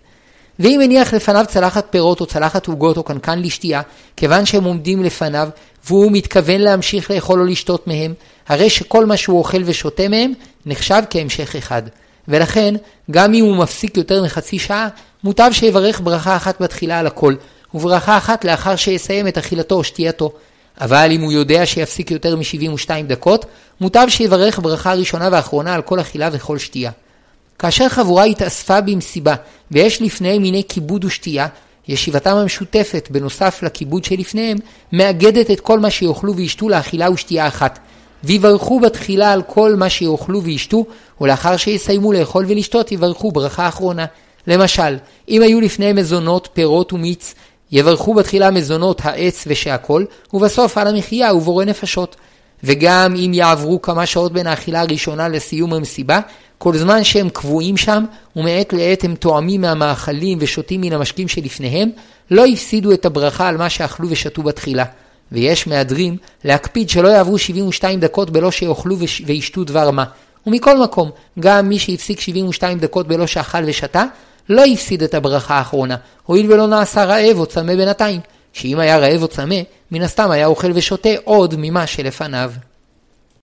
ואם 0.59 0.81
הניח 0.81 1.13
לפניו 1.13 1.45
צלחת 1.47 1.87
פירות 1.89 2.21
או 2.21 2.25
צלחת 2.25 2.67
עוגות 2.67 2.97
או 2.97 3.03
קנקן 3.03 3.39
לשתייה, 3.39 3.81
כיוון 4.17 4.45
שהם 4.45 4.63
עומדים 4.63 5.03
לפניו, 5.03 5.49
והוא 5.85 6.11
מתכוון 6.11 6.61
להמשיך 6.61 7.11
לאכול 7.11 7.39
או 7.39 7.45
לשתות 7.45 7.87
מהם, 7.87 8.13
הרי 8.47 8.69
שכל 8.69 9.05
מה 9.05 9.17
שהוא 9.17 9.39
אוכל 9.39 9.61
ושותה 9.65 10.07
מהם, 10.07 10.33
נחשב 10.65 11.01
כהמשך 11.09 11.55
אחד. 11.55 11.83
ולכן, 12.27 12.75
גם 13.11 13.33
אם 13.33 13.45
הוא 13.45 13.55
מפסיק 13.55 13.97
יותר 13.97 14.23
מחצי 14.23 14.59
שעה, 14.59 14.87
מוטב 15.23 15.49
שיברך 15.51 16.01
ברכה 16.01 16.35
אחת 16.35 16.61
בתחילה 16.61 16.99
על 16.99 17.07
הכל, 17.07 17.35
וברכה 17.73 18.17
אחת 18.17 18.45
לאחר 18.45 18.75
שיסיים 18.75 19.27
את 19.27 19.37
אכילתו 19.37 19.75
או 19.75 19.83
שתייתו. 19.83 20.33
אבל 20.81 21.11
אם 21.11 21.21
הוא 21.21 21.31
יודע 21.31 21.65
שיפסיק 21.65 22.11
יותר 22.11 22.35
מ-72 22.35 22.89
דקות, 23.07 23.45
מוטב 23.81 24.05
שיברך 24.09 24.59
ברכה 24.59 24.93
ראשונה 24.93 25.29
ואחרונה 25.31 25.73
על 25.73 25.81
כל 25.81 25.99
אכילה 25.99 26.29
וכל 26.31 26.57
שתייה. 26.57 26.91
כאשר 27.59 27.89
חבורה 27.89 28.23
התאספה 28.23 28.81
במסיבה, 28.81 29.35
ויש 29.71 30.01
לפניהם 30.01 30.41
מיני 30.41 30.63
כיבוד 30.69 31.05
ושתייה, 31.05 31.47
ישיבתם 31.87 32.35
המשותפת, 32.35 33.07
בנוסף 33.11 33.63
לכיבוד 33.63 34.03
שלפניהם, 34.03 34.57
מאגדת 34.91 35.51
את 35.51 35.59
כל 35.59 35.79
מה 35.79 35.89
שיאכלו 35.89 36.35
וישתו 36.35 36.69
לאכילה 36.69 37.11
ושתייה 37.11 37.47
אחת. 37.47 37.79
ויברכו 38.23 38.79
בתחילה 38.79 39.33
על 39.33 39.41
כל 39.41 39.75
מה 39.75 39.89
שיאכלו 39.89 40.43
וישתו, 40.43 40.85
ולאחר 41.21 41.57
שיסיימו 41.57 42.13
לאכול 42.13 42.45
ולשתות 42.47 42.91
יברכו 42.91 43.31
ברכה 43.31 43.67
אחרונה. 43.67 44.05
למשל, 44.47 44.97
אם 45.29 45.41
היו 45.41 45.61
לפניהם 45.61 45.95
מזונות, 45.95 46.49
פירות 46.53 46.93
ומיץ, 46.93 47.35
יברכו 47.71 48.13
בתחילה 48.13 48.51
מזונות 48.51 49.01
העץ 49.03 49.43
ושהכול, 49.47 50.05
ובסוף 50.33 50.77
על 50.77 50.87
המחיה 50.87 51.33
ובורא 51.33 51.65
נפשות. 51.65 52.15
וגם 52.63 53.15
אם 53.15 53.31
יעברו 53.33 53.81
כמה 53.81 54.05
שעות 54.05 54.33
בין 54.33 54.47
האכילה 54.47 54.81
הראשונה 54.81 55.27
לסיום 55.27 55.73
המסיבה, 55.73 56.19
כל 56.63 56.77
זמן 56.77 57.03
שהם 57.03 57.29
קבועים 57.29 57.77
שם, 57.77 58.05
ומעת 58.35 58.73
לעת 58.73 59.03
הם 59.03 59.15
טועמים 59.15 59.61
מהמאכלים 59.61 60.37
ושותים 60.41 60.81
מן 60.81 60.93
המשקים 60.93 61.27
שלפניהם, 61.27 61.89
לא 62.31 62.45
הפסידו 62.45 62.91
את 62.91 63.05
הברכה 63.05 63.47
על 63.47 63.57
מה 63.57 63.69
שאכלו 63.69 64.09
ושתו 64.09 64.43
בתחילה. 64.43 64.83
ויש 65.31 65.67
מהדרים 65.67 66.17
להקפיד 66.43 66.89
שלא 66.89 67.07
יעברו 67.07 67.37
72 67.37 67.99
דקות 67.99 68.29
בלא 68.29 68.51
שיאכלו 68.51 68.95
וישתו 69.25 69.63
דבר 69.63 69.91
מה. 69.91 70.03
ומכל 70.47 70.79
מקום, 70.79 71.09
גם 71.39 71.69
מי 71.69 71.79
שהפסיק 71.79 72.19
72 72.19 72.79
דקות 72.79 73.07
בלא 73.07 73.27
שאכל 73.27 73.63
ושתה, 73.65 74.03
לא 74.49 74.65
הפסיד 74.65 75.03
את 75.03 75.13
הברכה 75.13 75.53
האחרונה, 75.53 75.95
הואיל 76.23 76.53
ולא 76.53 76.67
נעשה 76.67 77.03
רעב 77.03 77.39
או 77.39 77.45
צמא 77.45 77.75
בינתיים, 77.75 78.19
שאם 78.53 78.79
היה 78.79 78.97
רעב 78.97 79.21
או 79.21 79.27
צמא, 79.27 79.59
מן 79.91 80.01
הסתם 80.01 80.31
היה 80.31 80.45
אוכל 80.45 80.71
ושותה 80.73 81.09
עוד 81.23 81.55
ממה 81.57 81.87
שלפניו. 81.87 82.51